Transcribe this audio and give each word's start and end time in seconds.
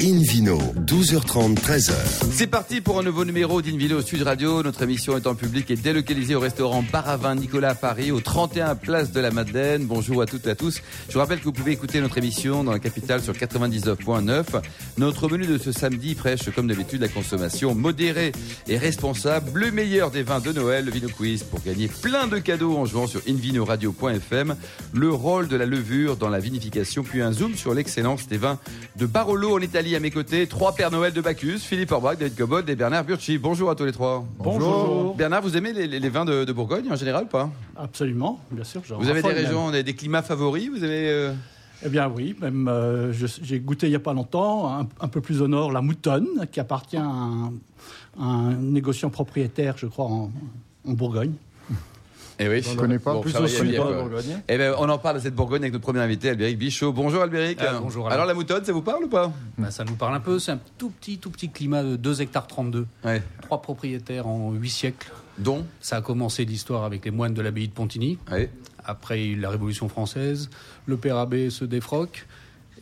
Invino, 0.00 0.58
12h30, 0.86 1.56
13h. 1.56 1.92
C'est 2.30 2.46
parti 2.46 2.80
pour 2.80 3.00
un 3.00 3.02
nouveau 3.02 3.24
numéro 3.24 3.60
d'Invino 3.60 4.00
Sud 4.00 4.22
Radio. 4.22 4.62
Notre 4.62 4.82
émission 4.82 5.16
est 5.16 5.26
en 5.26 5.34
public 5.34 5.72
et 5.72 5.76
délocalisée 5.76 6.36
au 6.36 6.40
restaurant 6.40 6.84
Baravin 6.92 7.34
Nicolas 7.34 7.70
à 7.70 7.74
Paris, 7.74 8.12
au 8.12 8.20
31 8.20 8.76
Place 8.76 9.10
de 9.10 9.18
la 9.18 9.32
Madeleine. 9.32 9.86
Bonjour 9.86 10.22
à 10.22 10.26
toutes 10.26 10.46
et 10.46 10.50
à 10.50 10.54
tous. 10.54 10.82
Je 11.08 11.14
vous 11.14 11.18
rappelle 11.18 11.40
que 11.40 11.44
vous 11.44 11.52
pouvez 11.52 11.72
écouter 11.72 12.00
notre 12.00 12.16
émission 12.16 12.62
dans 12.62 12.70
la 12.70 12.78
capitale 12.78 13.22
sur 13.22 13.32
99.9. 13.32 14.44
Notre 14.98 15.28
menu 15.28 15.46
de 15.46 15.58
ce 15.58 15.72
samedi 15.72 16.14
prêche, 16.14 16.48
comme 16.54 16.68
d'habitude, 16.68 17.00
la 17.00 17.08
consommation 17.08 17.74
modérée 17.74 18.30
et 18.68 18.78
responsable. 18.78 19.50
Le 19.58 19.72
meilleur 19.72 20.12
des 20.12 20.22
vins 20.22 20.40
de 20.40 20.52
Noël, 20.52 20.84
le 20.84 20.92
Vino 20.92 21.08
Quiz, 21.08 21.42
pour 21.42 21.60
gagner 21.62 21.88
plein 21.88 22.28
de 22.28 22.38
cadeaux 22.38 22.76
en 22.76 22.84
jouant 22.84 23.08
sur 23.08 23.20
invinoradio.fm. 23.28 24.54
Le 24.92 25.10
rôle 25.10 25.48
de 25.48 25.56
la 25.56 25.66
levure 25.66 26.16
dans 26.16 26.28
la 26.28 26.38
vinification, 26.38 27.02
puis 27.02 27.20
un 27.20 27.32
zoom 27.32 27.56
sur 27.56 27.74
l'excellence 27.74 28.28
des 28.28 28.38
vins 28.38 28.60
de 28.96 29.04
Barolo 29.04 29.56
en 29.56 29.60
Italie 29.60 29.87
à 29.96 30.00
mes 30.00 30.10
côtés. 30.10 30.46
Trois 30.46 30.74
Pères 30.74 30.90
Noël 30.90 31.12
de 31.12 31.20
Bacchus, 31.20 31.58
Philippe 31.60 31.92
Orbach, 31.92 32.16
David 32.18 32.36
Gobold 32.36 32.68
et 32.68 32.76
Bernard 32.76 33.04
Burchi. 33.04 33.38
Bonjour 33.38 33.70
à 33.70 33.74
tous 33.74 33.84
les 33.84 33.92
trois. 33.92 34.24
Bonjour. 34.38 35.14
Bernard, 35.14 35.42
vous 35.42 35.56
aimez 35.56 35.72
les, 35.72 35.86
les 35.86 36.08
vins 36.08 36.24
de, 36.24 36.44
de, 36.44 36.52
Bourgogne 36.52 36.90
en 36.90 36.96
général 36.96 37.24
ou 37.24 37.28
pas? 37.28 37.50
Absolument, 37.76 38.40
bien 38.50 38.64
sûr. 38.64 38.82
Vous 38.98 39.08
avez 39.08 39.22
des 39.22 39.28
régions, 39.28 39.70
des, 39.70 39.82
des 39.82 39.94
climats 39.94 40.22
favoris 40.22 40.68
Vous 40.70 40.84
avez 40.84 41.08
euh... 41.10 41.32
Eh 41.84 41.88
bien 41.88 42.08
oui, 42.08 42.34
même 42.40 42.66
euh, 42.66 43.12
j'ai 43.12 43.60
goûté 43.60 43.86
il 43.86 43.90
n'y 43.90 43.96
a 43.96 44.00
pas 44.00 44.12
longtemps, 44.12 44.80
un, 44.80 44.88
un, 45.00 45.08
peu 45.08 45.20
plus 45.20 45.42
au 45.42 45.48
nord, 45.48 45.70
la 45.70 45.80
Moutonne, 45.80 46.46
qui 46.50 46.58
appartient 46.58 46.96
à 46.96 47.04
un, 47.04 47.52
un 48.18 48.52
négociant 48.54 49.10
propriétaire, 49.10 49.76
je 49.78 49.86
crois, 49.86 50.06
en, 50.06 50.32
en 50.86 50.92
Bourgogne. 50.92 51.34
Eh 52.40 52.48
oui, 52.48 52.62
je 52.62 52.70
ne 52.70 52.76
connais 52.76 52.98
pas. 52.98 53.14
Bon, 53.14 53.20
plus 53.20 53.34
au 53.36 53.46
sud 53.48 53.72
la 53.72 53.78
quoi. 53.78 53.92
Bourgogne. 54.02 54.40
Eh 54.48 54.58
ben, 54.58 54.74
on 54.78 54.88
en 54.88 54.98
parle 54.98 55.16
de 55.16 55.22
cette 55.22 55.34
Bourgogne 55.34 55.62
avec 55.62 55.72
notre 55.72 55.82
premier 55.84 56.00
invité, 56.00 56.30
Albéric 56.30 56.56
Bichot. 56.58 56.92
Bonjour 56.92 57.20
Albéric. 57.22 57.58
Ah, 57.60 57.78
bonjour, 57.82 58.06
Alain. 58.06 58.14
Alors 58.14 58.26
la 58.26 58.34
moutonne, 58.34 58.64
ça 58.64 58.72
vous 58.72 58.82
parle 58.82 59.04
ou 59.04 59.08
pas? 59.08 59.32
Ben, 59.56 59.70
ça 59.70 59.84
nous 59.84 59.94
parle 59.96 60.14
un 60.14 60.20
peu. 60.20 60.38
C'est 60.38 60.52
un 60.52 60.60
tout 60.78 60.90
petit, 60.90 61.18
tout 61.18 61.30
petit 61.30 61.48
climat 61.50 61.82
de 61.82 61.96
2 61.96 62.22
hectares 62.22 62.46
32. 62.46 62.86
Ouais. 63.04 63.22
Trois 63.42 63.60
propriétaires 63.60 64.26
en 64.28 64.52
8 64.52 64.68
siècles. 64.70 65.10
Dont? 65.38 65.64
Ça 65.80 65.96
a 65.96 66.00
commencé 66.00 66.44
l'histoire 66.44 66.84
avec 66.84 67.04
les 67.04 67.10
moines 67.10 67.34
de 67.34 67.42
l'abbaye 67.42 67.68
de 67.68 67.72
Pontigny. 67.72 68.18
Ouais. 68.30 68.50
Après 68.84 69.34
la 69.36 69.50
Révolution 69.50 69.88
française, 69.88 70.48
le 70.86 70.96
père 70.96 71.16
abbé 71.16 71.50
se 71.50 71.64
défroque 71.64 72.26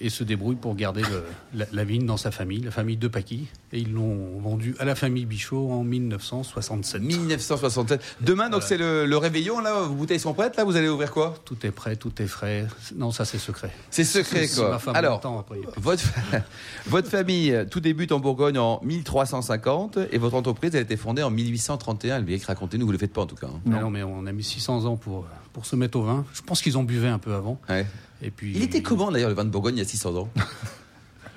et 0.00 0.10
se 0.10 0.22
débrouille 0.24 0.56
pour 0.56 0.74
garder 0.76 1.00
le- 1.02 1.24
la, 1.54 1.64
la 1.72 1.84
vigne 1.84 2.04
dans 2.04 2.18
sa 2.18 2.30
famille, 2.30 2.60
la 2.60 2.70
famille 2.70 2.98
de 2.98 3.08
Paquis. 3.08 3.48
Et 3.72 3.80
ils 3.80 3.92
l'ont 3.92 4.38
vendu 4.40 4.76
à 4.78 4.84
la 4.84 4.94
famille 4.94 5.26
Bichot 5.26 5.70
en 5.72 5.82
1967. 5.82 7.02
1967. 7.02 8.00
Demain, 8.20 8.48
donc 8.48 8.62
c'est 8.62 8.76
le, 8.76 9.06
le 9.06 9.16
réveillon 9.16 9.58
là. 9.60 9.82
Vos 9.82 9.94
bouteilles 9.94 10.20
sont 10.20 10.34
prêtes 10.34 10.56
là. 10.56 10.62
Vous 10.64 10.76
allez 10.76 10.88
ouvrir 10.88 11.10
quoi? 11.10 11.34
Tout 11.44 11.56
est 11.66 11.72
prêt, 11.72 11.96
tout 11.96 12.12
est 12.22 12.26
frais. 12.28 12.66
Non, 12.94 13.10
ça 13.10 13.24
c'est 13.24 13.38
secret. 13.38 13.70
C'est 13.90 14.04
secret 14.04 14.46
C'est 14.46 14.60
quoi. 14.60 14.70
ma 14.70 14.78
femme 14.78 14.94
Alors, 14.94 15.14
m'entend 15.14 15.40
après. 15.40 15.58
votre, 15.78 16.04
votre 16.86 17.08
famille, 17.08 17.66
tout 17.70 17.80
débute 17.80 18.12
en 18.12 18.20
Bourgogne 18.20 18.56
en 18.58 18.80
1350 18.84 19.98
et 20.12 20.18
votre 20.18 20.36
entreprise 20.36 20.70
elle 20.74 20.78
a 20.78 20.82
été 20.82 20.96
fondée 20.96 21.22
en 21.24 21.30
1831. 21.30 22.16
Albéric, 22.16 22.44
racontez-nous, 22.44 22.86
vous 22.86 22.92
le 22.92 22.98
faites 22.98 23.12
pas 23.12 23.22
en 23.22 23.26
tout 23.26 23.34
cas. 23.36 23.48
hein. 23.48 23.60
Non, 23.66 23.90
mais 23.90 24.04
on 24.04 24.26
a 24.26 24.32
mis 24.32 24.44
600 24.44 24.84
ans 24.84 24.96
pour, 24.96 25.26
pour 25.52 25.66
se 25.66 25.74
mettre 25.74 25.98
au 25.98 26.02
vin. 26.02 26.24
Je 26.34 26.42
pense 26.42 26.62
qu'ils 26.62 26.78
ont 26.78 26.84
buvé 26.84 27.08
un 27.08 27.18
peu 27.18 27.34
avant. 27.34 27.60
Ouais. 27.68 27.84
Et 28.22 28.30
puis, 28.30 28.52
Il 28.54 28.62
était 28.62 28.80
comment 28.80 29.10
d'ailleurs 29.10 29.28
le 29.28 29.34
vin 29.34 29.44
de 29.44 29.50
Bourgogne 29.50 29.74
il 29.74 29.78
y 29.80 29.82
a 29.82 29.88
600 29.88 30.14
ans? 30.16 30.28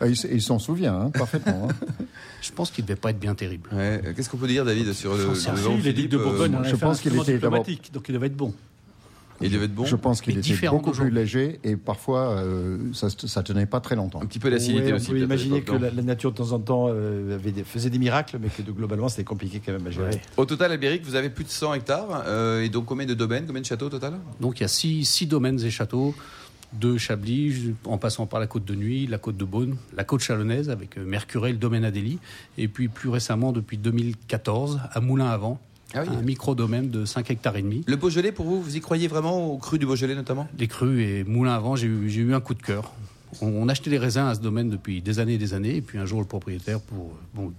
Il, 0.05 0.11
s- 0.14 0.28
il 0.31 0.42
s'en 0.42 0.59
souvient 0.59 0.95
hein, 1.00 1.09
parfaitement. 1.11 1.67
hein. 1.69 2.03
Je 2.42 2.52
pense 2.53 2.72
qu'il 2.72 2.86
devait 2.86 2.95
pas 2.95 3.09
être 3.09 3.19
bien 3.19 3.36
terrible. 3.36 3.69
Ouais. 3.73 4.02
Qu'est-ce 4.16 4.30
qu'on 4.30 4.38
peut 4.38 4.47
dire 4.47 4.64
David 4.64 4.94
sur 4.94 5.14
le, 5.16 5.28
le 5.28 5.81
Philippe, 5.81 6.09
de 6.11 6.17
Bourgogne, 6.17 6.55
euh, 6.55 6.59
on 6.61 6.64
je 6.64 6.75
fait 6.75 6.78
pense 6.86 7.02
qu'il 7.02 7.14
était 7.17 7.33
diplomatique, 7.33 7.92
donc 7.94 8.05
il 8.08 8.14
devait 8.14 8.27
être 8.27 8.38
bon. 8.38 8.53
Il 9.42 9.52
devait 9.52 9.66
être 9.66 9.73
bon. 9.75 9.86
Je 9.86 9.95
pense 9.95 10.20
qu'il 10.22 10.33
était 10.33 10.42
différent 10.42 10.77
beaucoup 10.77 10.92
plus 10.92 11.09
léger 11.11 11.59
et 11.64 11.77
parfois 11.77 12.31
euh, 12.38 12.77
ça, 12.94 13.08
ça 13.09 13.42
tenait 13.42 13.66
pas 13.66 13.80
très 13.80 13.95
longtemps. 13.95 14.22
Un 14.22 14.25
petit 14.25 14.39
peu 14.39 14.50
d'acidité 14.50 14.88
Ouais, 14.88 14.94
aussi. 14.94 15.08
on 15.09 15.14
peut 15.14 15.17
à 15.22 15.23
imaginer 15.23 15.61
que 15.61 15.72
la, 15.73 15.92
la 15.92 16.02
nature 16.02 16.31
de 16.33 16.38
temps 16.38 16.52
en 16.52 16.59
temps 16.59 16.88
euh, 16.89 17.36
avait 17.36 17.52
des- 17.53 17.64
faisait 17.64 17.89
des 17.89 18.00
miracles, 18.00 18.38
mais 18.42 18.50
que 18.50 18.61
de- 18.61 18.72
globalement 18.73 19.08
c'était 19.08 19.23
compliqué 19.23 19.61
quand 19.66 19.72
même 19.72 19.88
à 19.88 19.92
gérer. 19.92 20.20
Au 20.36 20.44
total, 20.45 20.73
Albéric, 20.73 21.05
vous 21.05 21.16
avez 21.16 21.30
plus 21.30 21.45
de 21.45 21.50
100 21.50 21.73
hectares. 21.73 22.23
euh, 22.27 22.64
et 22.64 22.67
donc 22.70 22.86
combien 22.86 23.05
de 23.05 23.14
domaines, 23.14 23.45
combien 23.48 23.61
de 23.61 23.65
châteaux 23.65 23.86
au 23.86 23.89
total? 23.89 24.14
Donc 24.42 24.59
il 24.59 24.64
y 24.64 24.65
a 24.65 24.70
six, 24.70 25.05
six 25.05 25.26
domaines 25.26 25.61
et 25.64 25.70
châteaux, 25.71 26.14
de 26.73 26.97
Chablis, 26.97 27.73
en 27.85 27.97
passant 27.97 28.25
par 28.27 28.39
la 28.39 28.47
côte 28.47 28.65
de 28.65 28.75
Nuit, 28.75 29.07
la 29.07 29.17
côte 29.17 29.37
de 29.37 29.45
Beaune, 29.45 29.75
la 29.95 30.03
côte 30.03 30.21
chalonnaise 30.21 30.69
avec 30.69 30.97
euh, 30.97 31.05
Mercurey, 31.05 31.52
le 31.52 31.57
domaine 31.57 31.83
Adélie, 31.83 32.19
et 32.57 32.67
puis 32.67 32.87
plus 32.87 33.09
récemment, 33.09 33.52
depuis 33.52 33.77
2014, 33.77 34.79
à 34.91 34.99
Moulin-Avant, 35.02 35.59
Ah 35.95 36.03
oui. 36.08 36.15
un 36.15 36.21
micro-domaine 36.21 36.89
de 36.89 37.05
5 37.05 37.31
hectares 37.31 37.55
et 37.58 37.61
demi. 37.63 37.83
Le 37.87 37.95
Beaujolais, 37.95 38.31
pour 38.31 38.45
vous, 38.45 38.61
vous 38.61 38.75
y 38.75 38.79
croyez 38.81 39.08
vraiment 39.08 39.47
au 39.52 39.58
cru 39.58 39.79
du 39.79 39.85
Beaujolais 39.85 40.15
notamment? 40.15 40.47
Les 40.59 40.67
crus 40.67 40.99
et 40.99 41.23
Moulin-Avant, 41.23 41.75
j'ai 41.75 41.87
eu, 41.87 42.09
j'ai 42.09 42.21
eu 42.21 42.33
un 42.33 42.39
coup 42.41 42.53
de 42.53 42.61
cœur. 42.61 42.93
On, 43.41 43.47
on 43.47 43.67
achetait 43.67 43.89
des 43.89 43.97
raisins 43.99 44.25
à 44.27 44.35
ce 44.35 44.39
domaine 44.41 44.69
depuis 44.69 45.02
des 45.02 45.19
années 45.19 45.33
et 45.33 45.37
des 45.39 45.53
années, 45.55 45.75
et 45.77 45.81
puis 45.81 45.97
un 45.97 46.05
jour 46.05 46.19
le 46.19 46.27
propriétaire, 46.27 46.79
pour, 46.81 47.13
bon, 47.33 47.52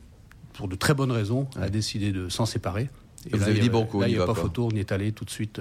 pour 0.53 0.69
de 0.69 0.77
très 0.77 0.95
bonnes 0.95 1.13
raisons, 1.13 1.49
a 1.61 1.69
décidé 1.69 2.13
de 2.13 2.29
s'en 2.29 2.47
séparer. 2.47 2.89
Et 3.27 3.37
vous 3.37 3.43
avez 3.43 3.53
il 3.53 3.59
y 3.59 3.61
dit, 3.61 3.69
a- 3.69 3.71
bon, 3.73 3.87
là, 4.01 4.09
il 4.09 4.15
n'y 4.15 4.19
a 4.19 4.25
pas 4.25 4.33
quoi. 4.33 4.43
photo, 4.43 4.69
on 4.73 4.75
y 4.75 4.81
est 4.81 4.93
allé 4.93 5.13
tout 5.13 5.27
de 5.27 5.31
suite. 5.31 5.61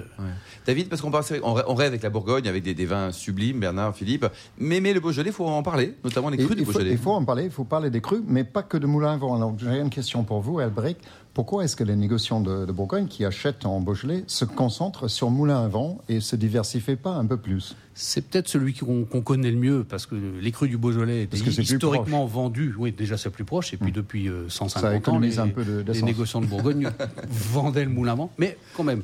David, 0.66 0.88
parce 0.88 1.02
qu'on 1.02 1.08
on 1.12 1.52
rê- 1.54 1.62
on 1.66 1.74
rêve 1.74 1.88
avec 1.88 2.02
la 2.02 2.08
Bourgogne, 2.08 2.48
avec 2.48 2.62
des, 2.62 2.72
des 2.72 2.86
vins 2.86 3.12
sublimes, 3.12 3.60
Bernard, 3.60 3.94
Philippe. 3.94 4.26
Mais, 4.58 4.80
mais 4.80 4.94
le 4.94 5.00
Beaujolais, 5.00 5.28
il 5.28 5.32
faut 5.34 5.46
en 5.46 5.62
parler, 5.62 5.94
notamment 6.02 6.30
les 6.30 6.38
crus 6.38 6.56
du 6.56 6.62
il, 6.62 6.64
faut, 6.66 6.72
Beaujolais. 6.72 6.92
il 6.92 6.98
faut 6.98 7.12
en 7.12 7.24
parler, 7.24 7.44
il 7.44 7.50
faut 7.50 7.64
parler 7.64 7.90
des 7.90 8.00
crus, 8.00 8.22
mais 8.26 8.44
pas 8.44 8.62
que 8.62 8.78
de 8.78 8.86
moulin 8.86 9.12
à 9.12 9.16
vent. 9.18 9.36
Alors 9.36 9.54
j'ai 9.58 9.78
une 9.78 9.90
question 9.90 10.24
pour 10.24 10.40
vous, 10.40 10.58
Albrecht. 10.58 11.00
Pourquoi 11.32 11.64
est-ce 11.64 11.76
que 11.76 11.84
les 11.84 11.94
négociants 11.94 12.40
de, 12.40 12.66
de 12.66 12.72
Bourgogne 12.72 13.06
qui 13.06 13.24
achètent 13.24 13.64
en 13.64 13.80
Beaujolais 13.80 14.24
se 14.26 14.44
concentrent 14.44 15.08
sur 15.08 15.30
moulin 15.30 15.64
à 15.64 15.68
vent 15.68 15.98
et 16.08 16.18
se 16.20 16.34
diversifient 16.34 16.96
pas 16.96 17.12
un 17.14 17.24
peu 17.24 17.36
plus? 17.36 17.76
C'est 17.94 18.26
peut-être 18.28 18.48
celui 18.48 18.74
qu'on 18.74 19.04
qu'on 19.04 19.20
connaît 19.22 19.50
le 19.52 19.56
mieux 19.58 19.84
parce 19.84 20.06
que 20.06 20.16
les 20.16 20.50
crus 20.50 20.68
du 20.68 20.76
Beaujolais 20.76 21.22
étaient 21.22 21.36
historiquement 21.38 22.26
vendus. 22.26 22.74
Oui, 22.76 22.90
déjà 22.92 23.16
c'est 23.16 23.30
plus 23.30 23.44
proche. 23.44 23.72
Et 23.72 23.76
puis 23.76 23.92
depuis 23.92 24.28
euh, 24.28 24.48
150 24.48 25.04
Ça 25.04 25.10
ans, 25.12 25.18
les, 25.20 25.38
un 25.38 25.48
peu 25.48 25.64
de- 25.64 25.78
les 25.78 25.84
d'essence. 25.84 26.02
négociants 26.02 26.40
de 26.40 26.46
Bourgogne 26.46 26.90
vendaient 27.28 27.84
le 27.84 27.90
moulin 27.90 28.12
à 28.12 28.16
vent. 28.16 28.30
Mais 28.38 28.58
quand 28.76 28.84
même, 28.84 29.02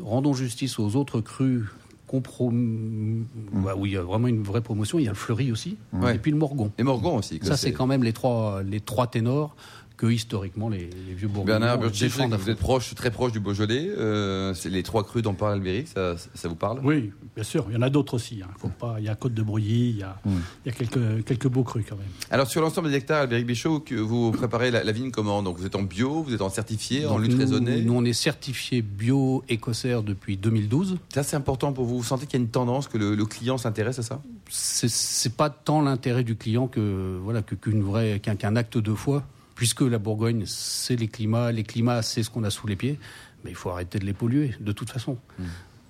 rendons 0.00 0.34
justice 0.34 0.78
aux 0.80 0.96
autres 0.96 1.20
crus 1.20 1.62
comprom... 2.08 3.24
bah, 3.52 3.74
où 3.76 3.84
il 3.86 3.92
y 3.92 3.96
a 3.96 4.02
vraiment 4.02 4.28
une 4.28 4.42
vraie 4.42 4.60
promotion. 4.60 4.98
Il 4.98 5.04
y 5.04 5.08
a 5.08 5.10
le 5.10 5.16
Fleury 5.16 5.50
aussi, 5.52 5.76
Ouais. 5.92 6.14
et 6.16 6.18
puis 6.18 6.30
le 6.30 6.36
Morgon. 6.36 6.70
Et 6.78 6.82
Morgon 6.82 7.16
aussi. 7.16 7.40
Ça, 7.42 7.56
c'est 7.56 7.72
quand 7.72 7.86
même 7.86 8.02
les 8.04 8.12
trois, 8.12 8.62
les 8.62 8.80
trois 8.80 9.06
ténors 9.08 9.56
que 9.96 10.06
historiquement 10.06 10.68
les, 10.68 10.90
les 11.08 11.14
vieux 11.14 11.28
Bourguignons 11.28 11.58
Bernard 11.58 11.82
à 11.82 12.36
vous 12.36 12.50
êtes 12.50 12.58
proche, 12.58 12.94
très 12.94 13.10
proche 13.10 13.32
du 13.32 13.40
Beaujolais. 13.40 13.88
Euh, 13.96 14.52
c'est 14.54 14.68
les 14.68 14.82
trois 14.82 15.04
crus 15.04 15.22
dont 15.22 15.34
parle 15.34 15.54
Albéric, 15.54 15.88
ça, 15.88 16.16
ça 16.34 16.48
vous 16.48 16.54
parle? 16.54 16.80
Oui, 16.84 17.12
bien 17.34 17.44
sûr. 17.44 17.66
Il 17.70 17.74
y 17.74 17.78
en 17.78 17.82
a 17.82 17.90
d'autres 17.90 18.14
aussi. 18.14 18.42
hein. 18.42 18.48
Faut 18.58 18.68
pas. 18.68 18.96
Il 18.98 19.04
y 19.04 19.08
a 19.08 19.14
Côte 19.14 19.34
de 19.34 19.42
Brouilly, 19.42 19.90
il 19.90 19.96
y 19.98 20.02
a, 20.02 20.16
il 20.26 20.32
y 20.66 20.68
a 20.68 20.72
quelques, 20.72 21.24
quelques 21.24 21.48
beaux 21.48 21.62
crus 21.64 21.84
quand 21.88 21.96
même. 21.96 22.06
Alors 22.30 22.46
sur 22.46 22.60
l'ensemble 22.60 22.90
des 22.90 22.96
hectares, 22.96 23.22
Albéric 23.22 23.46
Bichot, 23.46 23.84
vous 23.90 24.32
préparez 24.32 24.70
la, 24.70 24.84
la 24.84 24.92
vigne 24.92 25.10
comment? 25.10 25.42
Donc 25.42 25.58
vous 25.58 25.66
êtes 25.66 25.76
en 25.76 25.82
bio, 25.82 26.22
vous 26.22 26.34
êtes 26.34 26.42
en 26.42 26.50
certifié, 26.50 27.06
en 27.06 27.18
lutte 27.18 27.32
nous, 27.32 27.38
raisonnée 27.38 27.82
nous, 27.82 27.94
on 27.94 28.04
est 28.04 28.12
certifié 28.12 28.82
bio 28.82 29.44
écossaire 29.48 30.02
depuis 30.02 30.36
2012. 30.36 30.98
Ça 31.14 31.22
c'est 31.22 31.36
important 31.36 31.72
pour 31.72 31.84
vous. 31.86 31.98
Vous 31.98 32.04
sentez 32.04 32.26
qu'il 32.26 32.38
y 32.38 32.42
a 32.42 32.44
une 32.44 32.50
tendance, 32.50 32.88
que 32.88 32.98
le, 32.98 33.14
le 33.14 33.24
client 33.24 33.58
s'intéresse 33.58 33.98
à 33.98 34.02
ça? 34.02 34.20
C'est 34.48 35.34
pas 35.34 35.50
tant 35.50 35.80
l'intérêt 35.80 36.22
du 36.24 36.36
client 36.36 36.68
que 36.68 37.18
voilà 37.22 37.42
vraie 37.82 38.20
qu'un 38.20 38.56
acte 38.56 38.78
de 38.78 38.94
foi 38.94 39.22
puisque 39.56 39.80
la 39.80 39.98
Bourgogne 39.98 40.44
c'est 40.46 40.94
les 40.94 41.08
climats 41.08 41.50
les 41.50 41.64
climats 41.64 42.02
c'est 42.02 42.22
ce 42.22 42.30
qu'on 42.30 42.44
a 42.44 42.50
sous 42.50 42.68
les 42.68 42.76
pieds 42.76 43.00
mais 43.44 43.50
il 43.50 43.56
faut 43.56 43.70
arrêter 43.70 43.98
de 43.98 44.04
les 44.06 44.12
polluer 44.12 44.54
de 44.60 44.70
toute 44.72 44.90
façon 44.90 45.18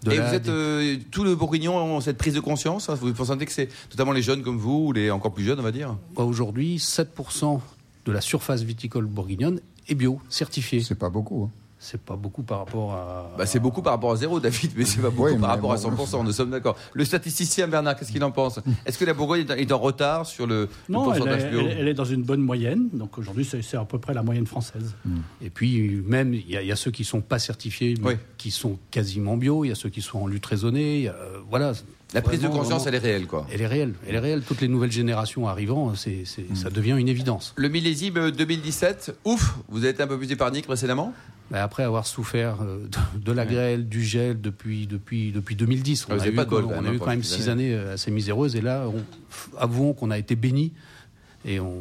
De 0.04 0.12
Et 0.12 0.16
là, 0.18 0.28
vous 0.28 0.34
êtes 0.34 0.42
des- 0.44 0.50
euh, 0.50 0.96
tous 1.10 1.24
les 1.24 1.34
Bourguignons 1.34 1.76
ont 1.76 2.00
cette 2.00 2.16
prise 2.18 2.34
de 2.34 2.40
conscience. 2.40 2.88
hein 2.90 2.94
vous 2.94 3.24
sentez 3.24 3.44
que 3.46 3.52
c'est 3.52 3.68
notamment 3.90 4.12
les 4.12 4.22
jeunes 4.22 4.42
comme 4.42 4.56
vous 4.58 4.86
ou 4.88 4.92
les 4.92 5.10
encore 5.10 5.32
plus 5.34 5.42
jeunes, 5.44 5.58
on 5.58 5.62
va 5.64 5.72
dire. 5.72 5.96
Bah, 6.14 6.22
aujourd'hui 6.22 6.78
7% 6.78 7.60
de 8.04 8.12
la 8.12 8.20
surface 8.20 8.62
viticole 8.62 9.06
bourguignonne 9.06 9.60
est 9.88 9.94
bio 9.94 10.20
certifiée 10.28 10.80
C'est 10.82 10.94
pas 10.98 11.08
beaucoup. 11.10 11.44
hein. 11.44 11.50
C'est 11.86 12.00
pas 12.00 12.16
beaucoup 12.16 12.42
par 12.42 12.58
rapport 12.58 12.94
à 12.94 13.30
Bah, 13.38 13.46
c'est 13.46 13.60
beaucoup 13.60 13.80
par 13.82 13.92
rapport 13.92 14.10
à 14.12 14.16
zéro, 14.16 14.40
David, 14.40 14.72
mais 14.76 14.84
c'est 14.84 15.00
pas 15.00 15.10
beaucoup 15.10 15.30
Oui, 15.32 15.38
par 15.38 15.50
rapport 15.50 15.72
à 15.72 15.76
bon. 15.76 16.04
100%. 16.04 16.24
Nous 16.24 16.32
sommes 16.32 16.50
d'accord. 16.50 16.76
Le 16.94 17.04
statisticien 17.04 17.68
Bernard, 17.68 17.96
qu'est-ce 17.96 18.10
qu'il 18.12 18.24
en 18.24 18.32
pense? 18.32 18.58
Est-ce 18.84 18.98
que 18.98 19.04
la 19.04 19.14
Bourgogne 19.14 19.46
est 19.56 19.72
en- 19.72 19.78
retard 19.78 20.26
sur 20.26 20.46
le, 20.46 20.62
le 20.88 20.92
Non, 20.92 21.12
elle 21.12 21.22
est, 21.28 21.50
bio? 21.50 21.60
elle- 21.60 21.76
elle 21.78 21.88
est 21.88 21.94
dans 21.94 22.04
une 22.04 22.22
bonne 22.24 22.40
moyenne. 22.40 22.88
Donc 22.92 23.18
aujourd'hui, 23.18 23.44
c'est 23.44 23.76
à 23.76 23.84
peu 23.84 23.98
près 23.98 24.14
la 24.14 24.22
moyenne 24.22 24.46
française. 24.46 24.94
Et 25.40 25.50
puis 25.50 26.02
même, 26.06 26.34
il 26.34 26.50
y, 26.50 26.56
a- 26.56 26.62
il 26.62 26.68
y 26.68 26.72
a 26.72 26.76
ceux 26.76 26.90
qui 26.90 27.04
sont 27.04 27.20
pas 27.20 27.38
certifiés, 27.38 27.94
mais 28.00 28.08
Oui. 28.08 28.14
qui 28.38 28.50
sont 28.50 28.78
quasiment 28.90 29.36
bio. 29.36 29.64
Il 29.64 29.68
y 29.68 29.72
a 29.72 29.76
ceux 29.76 29.88
qui 29.90 30.02
sont 30.02 30.18
en 30.18 30.26
lutte 30.26 30.46
raisonnée. 30.46 30.96
il 30.98 31.02
y 31.04 31.08
a, 31.08 31.12
euh, 31.12 31.38
voilà. 31.48 31.72
La 32.14 32.22
prise 32.22 32.40
de 32.40 32.46
conscience, 32.46 32.82
vraiment, 32.82 32.86
elle 32.86 32.94
est 32.94 32.98
réelle, 33.12 33.26
quoi. 33.26 33.46
Elle 33.52 33.60
est 33.62 33.66
réelle. 33.66 33.94
Elle 34.08 34.14
est 34.14 34.18
réelle. 34.20 34.42
Toutes 34.42 34.60
les 34.60 34.68
nouvelles 34.68 34.92
générations 34.92 35.48
arrivant, 35.48 35.94
c'est, 35.96 36.22
ça 36.54 36.70
devient 36.70 36.94
une 36.96 37.08
évidence. 37.08 37.52
Le 37.56 37.68
millésime 37.68 38.16
euh, 38.16 38.30
2017, 38.30 39.18
ouf, 39.24 39.56
vous 39.68 39.78
avez 39.78 39.88
été 39.90 40.02
un 40.04 40.06
peu 40.06 40.16
plus 40.16 40.30
épargné 40.30 40.60
que 40.62 40.66
précédemment? 40.66 41.12
Mais 41.50 41.58
après 41.58 41.84
avoir 41.84 42.06
souffert 42.06 42.56
euh, 42.62 42.86
de, 43.14 43.20
de 43.24 43.32
la 43.32 43.46
grêle, 43.46 43.88
du 43.88 44.02
gel 44.04 44.40
depuis, 44.40 44.86
depuis, 44.86 45.30
depuis 45.30 45.54
2010, 45.54 46.06
Ah, 46.10 46.14
on 46.16 46.20
a 46.20 46.26
eu, 46.28 46.32
pas 46.32 46.44
de 46.44 46.50
bol, 46.50 46.62
quand- 46.64 46.68
quand 46.70 46.74
on 46.74 46.82
même, 46.82 46.86
a 46.86 46.90
hein, 46.90 46.94
eu 46.94 46.98
quand 46.98 47.06
même 47.06 47.22
six 47.22 47.48
années. 47.48 47.72
années 47.72 47.74
euh, 47.74 47.94
assez 47.94 48.10
miséreuses. 48.10 48.56
Et 48.56 48.60
là, 48.60 48.88
on, 48.92 49.02
avouons 49.60 49.92
qu'on 49.92 50.10
a 50.10 50.18
été 50.18 50.34
bénis. 50.34 50.72
Et 51.48 51.60
on, 51.60 51.74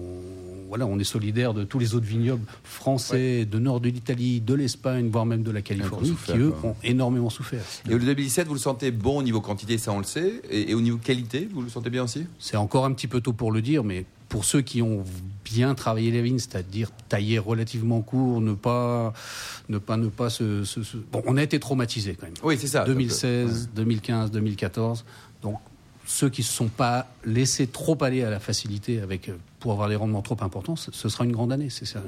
voilà, 0.67 0.85
on 0.85 0.99
est 0.99 1.03
solidaire 1.03 1.55
de 1.55 1.63
tous 1.63 1.79
les 1.79 1.95
autres 1.95 2.05
vignobles 2.05 2.43
français, 2.63 3.45
de 3.45 3.57
nord 3.57 3.79
de 3.79 3.89
l'Italie, 3.89 4.39
de 4.39 4.53
l'Espagne, 4.53 5.09
voire 5.09 5.25
même 5.25 5.41
de 5.41 5.49
la 5.49 5.63
Californie, 5.63 6.09
souffert, 6.09 6.35
qui 6.35 6.41
eux 6.41 6.51
quoi. 6.51 6.71
ont 6.71 6.75
énormément 6.83 7.31
souffert. 7.31 7.61
Et 7.87 7.93
le 7.93 7.97
2017, 7.99 8.47
vous 8.47 8.53
le 8.53 8.59
sentez 8.59 8.91
bon 8.91 9.17
au 9.17 9.23
niveau 9.23 9.41
quantité, 9.41 9.79
ça 9.79 9.91
on 9.91 9.97
le 9.97 10.03
sait, 10.03 10.41
et, 10.51 10.69
et 10.69 10.73
au 10.75 10.81
niveau 10.81 10.97
qualité, 10.97 11.49
vous 11.51 11.63
le 11.63 11.69
sentez 11.69 11.89
bien 11.89 12.03
aussi? 12.03 12.27
C'est 12.37 12.57
encore 12.57 12.85
un 12.85 12.93
petit 12.93 13.07
peu 13.07 13.21
tôt 13.21 13.33
pour 13.33 13.51
le 13.51 13.63
dire, 13.63 13.83
mais 13.83 14.05
pour 14.29 14.45
ceux 14.45 14.61
qui 14.61 14.81
ont 14.81 15.03
bien 15.43 15.75
travaillé 15.75 16.09
les 16.11 16.21
vignes, 16.21 16.39
c'est-à-dire 16.39 16.89
tailler 17.09 17.37
relativement 17.39 18.01
court, 18.01 18.41
ne 18.41 18.53
pas, 18.53 19.13
ne 19.69 19.77
pas, 19.77 19.97
ne 19.97 20.07
pas 20.07 20.29
se, 20.29 20.63
se- 20.63 20.83
se- 20.83 20.97
Bon, 20.97 21.21
on 21.27 21.37
a 21.37 21.43
été 21.43 21.59
traumatisés 21.59 22.15
quand 22.15 22.25
même. 22.25 22.33
Oui, 22.43 22.57
c'est 22.59 22.67
ça. 22.67 22.83
2016, 22.85 23.69
2015, 23.75 24.31
2014. 24.31 25.05
Donc, 25.43 25.57
ceux 26.07 26.29
qui 26.29 26.41
ne 26.41 26.45
se 26.45 26.53
sont 26.53 26.67
pas 26.67 27.07
laissés 27.23 27.67
trop 27.67 27.97
aller 28.03 28.23
à 28.23 28.29
la 28.29 28.39
facilité 28.39 28.99
avec, 29.01 29.29
euh, 29.29 29.37
pour 29.65 29.71
avoir 29.71 29.89
des 29.89 29.95
rendements 29.95 30.21
trop 30.21 30.37
importants, 30.41 30.75
ce 30.75 31.09
sera 31.09 31.25
une 31.25 31.31
grande 31.31 31.51
année, 31.51 31.69
c'est 31.71 31.85
sûr. 31.85 31.99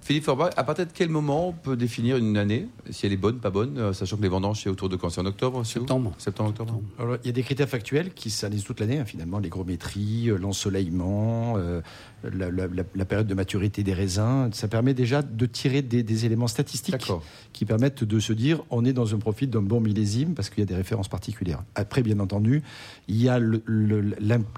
Philippe 0.00 0.24
Forbach, 0.24 0.52
à 0.56 0.64
partir 0.64 0.86
de 0.86 0.92
quel 0.94 1.10
moment 1.10 1.48
on 1.50 1.52
peut 1.52 1.76
définir 1.76 2.16
une 2.16 2.38
année, 2.38 2.68
si 2.88 3.04
elle 3.04 3.12
est 3.12 3.18
bonne, 3.18 3.36
pas 3.38 3.50
bonne, 3.50 3.76
euh, 3.76 3.92
sachant 3.92 4.16
que 4.16 4.22
les 4.22 4.30
vendanges 4.30 4.62
c'est 4.62 4.70
autour 4.70 4.88
de 4.88 4.96
quand 4.96 5.10
C'est 5.10 5.20
en 5.20 5.26
octobre 5.26 5.62
Septembre. 5.66 6.14
Septembre, 6.16 6.48
octobre. 6.50 6.80
Alors, 6.98 7.16
il 7.22 7.26
y 7.26 7.28
a 7.28 7.32
des 7.34 7.42
critères 7.42 7.68
factuels 7.68 8.14
qui 8.14 8.30
s'analysent 8.30 8.64
toute 8.64 8.80
l'année, 8.80 8.98
hein, 8.98 9.04
finalement, 9.04 9.38
l'hygrométrie, 9.38 10.30
euh, 10.30 10.38
l'ensoleillement, 10.38 11.58
euh, 11.58 11.82
la, 12.24 12.50
la- 12.50 12.66
la- 12.66 12.82
la 12.94 13.04
période 13.04 13.26
de 13.26 13.34
maturité 13.34 13.82
des 13.82 13.92
raisins. 13.92 14.48
Ça 14.54 14.66
permet 14.66 14.94
déjà 14.94 15.20
de 15.20 15.44
tirer 15.44 15.82
des, 15.82 16.02
des 16.02 16.24
éléments 16.24 16.48
statistiques 16.48 16.94
qui 17.52 17.66
permettent 17.66 18.04
de 18.04 18.18
se 18.20 18.32
dire 18.32 18.62
on 18.70 18.86
est 18.86 18.94
dans 18.94 19.14
un 19.14 19.18
profil 19.18 19.50
d'un 19.50 19.60
bon 19.60 19.80
millésime 19.82 20.32
parce 20.34 20.48
qu'il 20.48 20.60
y 20.60 20.62
a 20.62 20.66
des 20.66 20.74
références 20.74 21.08
particulières. 21.08 21.62
Après, 21.74 22.02
bien 22.02 22.18
entendu, 22.20 22.62
il 23.08 23.20
y 23.22 23.28
a 23.28 23.38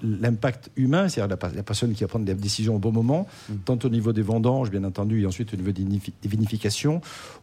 l'impact 0.03 0.71
humain, 0.77 1.09
c'est-à-dire 1.09 1.37
la 1.55 1.63
personne 1.65 1.93
qui 1.95 2.05
va 2.05 2.09
prendre 2.09 2.25
des 2.35 2.43
décisions 2.43 2.77
au 2.77 2.79
bon 2.79 2.93
moment, 2.93 3.27
tant 3.65 3.79
au 3.85 3.89
niveau 3.89 4.13
des 4.13 4.23
vendanges, 4.23 4.71
bien 4.71 4.85
entendu, 4.85 5.23
et 5.23 5.27
ensuite 5.27 5.53
au 5.55 5.57
niveau 5.57 5.73
des 5.73 5.83
vinifi- 5.83 6.13
des 6.23 6.29
vinifications. 6.29 7.01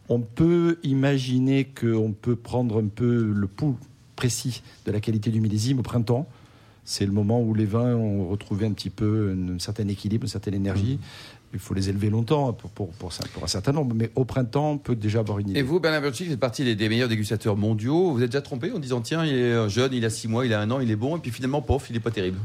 On 0.08 0.20
peut 0.20 0.78
imaginer 0.82 1.64
qu'on 1.64 2.12
peut 2.12 2.36
prendre 2.36 2.80
un 2.82 2.86
peu 2.86 3.32
le 3.34 3.46
pouls 3.46 3.76
précis 4.16 4.62
de 4.86 4.92
la 4.92 5.00
qualité 5.00 5.30
du 5.30 5.40
millésime 5.40 5.78
au 5.80 5.82
printemps. 5.82 6.26
C'est 6.84 7.04
le 7.04 7.12
moment 7.12 7.42
où 7.42 7.52
les 7.52 7.66
vins 7.66 7.94
ont 7.96 8.28
retrouvé 8.28 8.64
un 8.66 8.72
petit 8.72 8.90
peu 8.90 9.34
un 9.36 9.58
certain 9.58 9.88
équilibre, 9.88 10.24
une 10.24 10.28
certaine 10.28 10.54
énergie. 10.54 10.98
Il 11.52 11.58
faut 11.58 11.74
les 11.74 11.88
élever 11.88 12.10
longtemps 12.10 12.52
pour, 12.52 12.70
pour, 12.70 12.88
pour, 12.90 13.12
ça- 13.12 13.24
pour 13.32 13.42
un 13.44 13.46
certain 13.48 13.72
nombre, 13.72 13.94
mais 13.94 14.10
au 14.14 14.24
printemps, 14.24 14.72
on 14.72 14.78
peut 14.78 14.94
déjà 14.94 15.20
avoir 15.20 15.38
une 15.38 15.50
idée. 15.50 15.60
Et 15.60 15.62
vous, 15.62 15.80
Bernard 15.80 16.02
Burchi, 16.02 16.24
vous 16.24 16.30
faites 16.30 16.40
partie 16.40 16.64
des, 16.64 16.74
des 16.76 16.88
meilleurs 16.88 17.08
dégustateurs 17.08 17.56
mondiaux. 17.56 18.12
Vous 18.12 18.22
êtes 18.22 18.30
déjà 18.30 18.42
trompé 18.42 18.70
en 18.72 18.78
disant 18.78 19.00
tiens, 19.00 19.24
il 19.24 19.32
est 19.34 19.68
jeune, 19.68 19.92
il 19.94 20.04
a 20.04 20.10
6 20.10 20.28
mois, 20.28 20.44
il 20.46 20.52
a 20.52 20.60
un 20.60 20.70
an, 20.70 20.80
il 20.80 20.90
est 20.90 20.96
bon, 20.96 21.16
et 21.16 21.20
puis 21.20 21.30
finalement, 21.30 21.62
pof, 21.62 21.86
il 21.88 21.94
n'est 21.94 22.00
pas 22.00 22.10
terrible. 22.10 22.38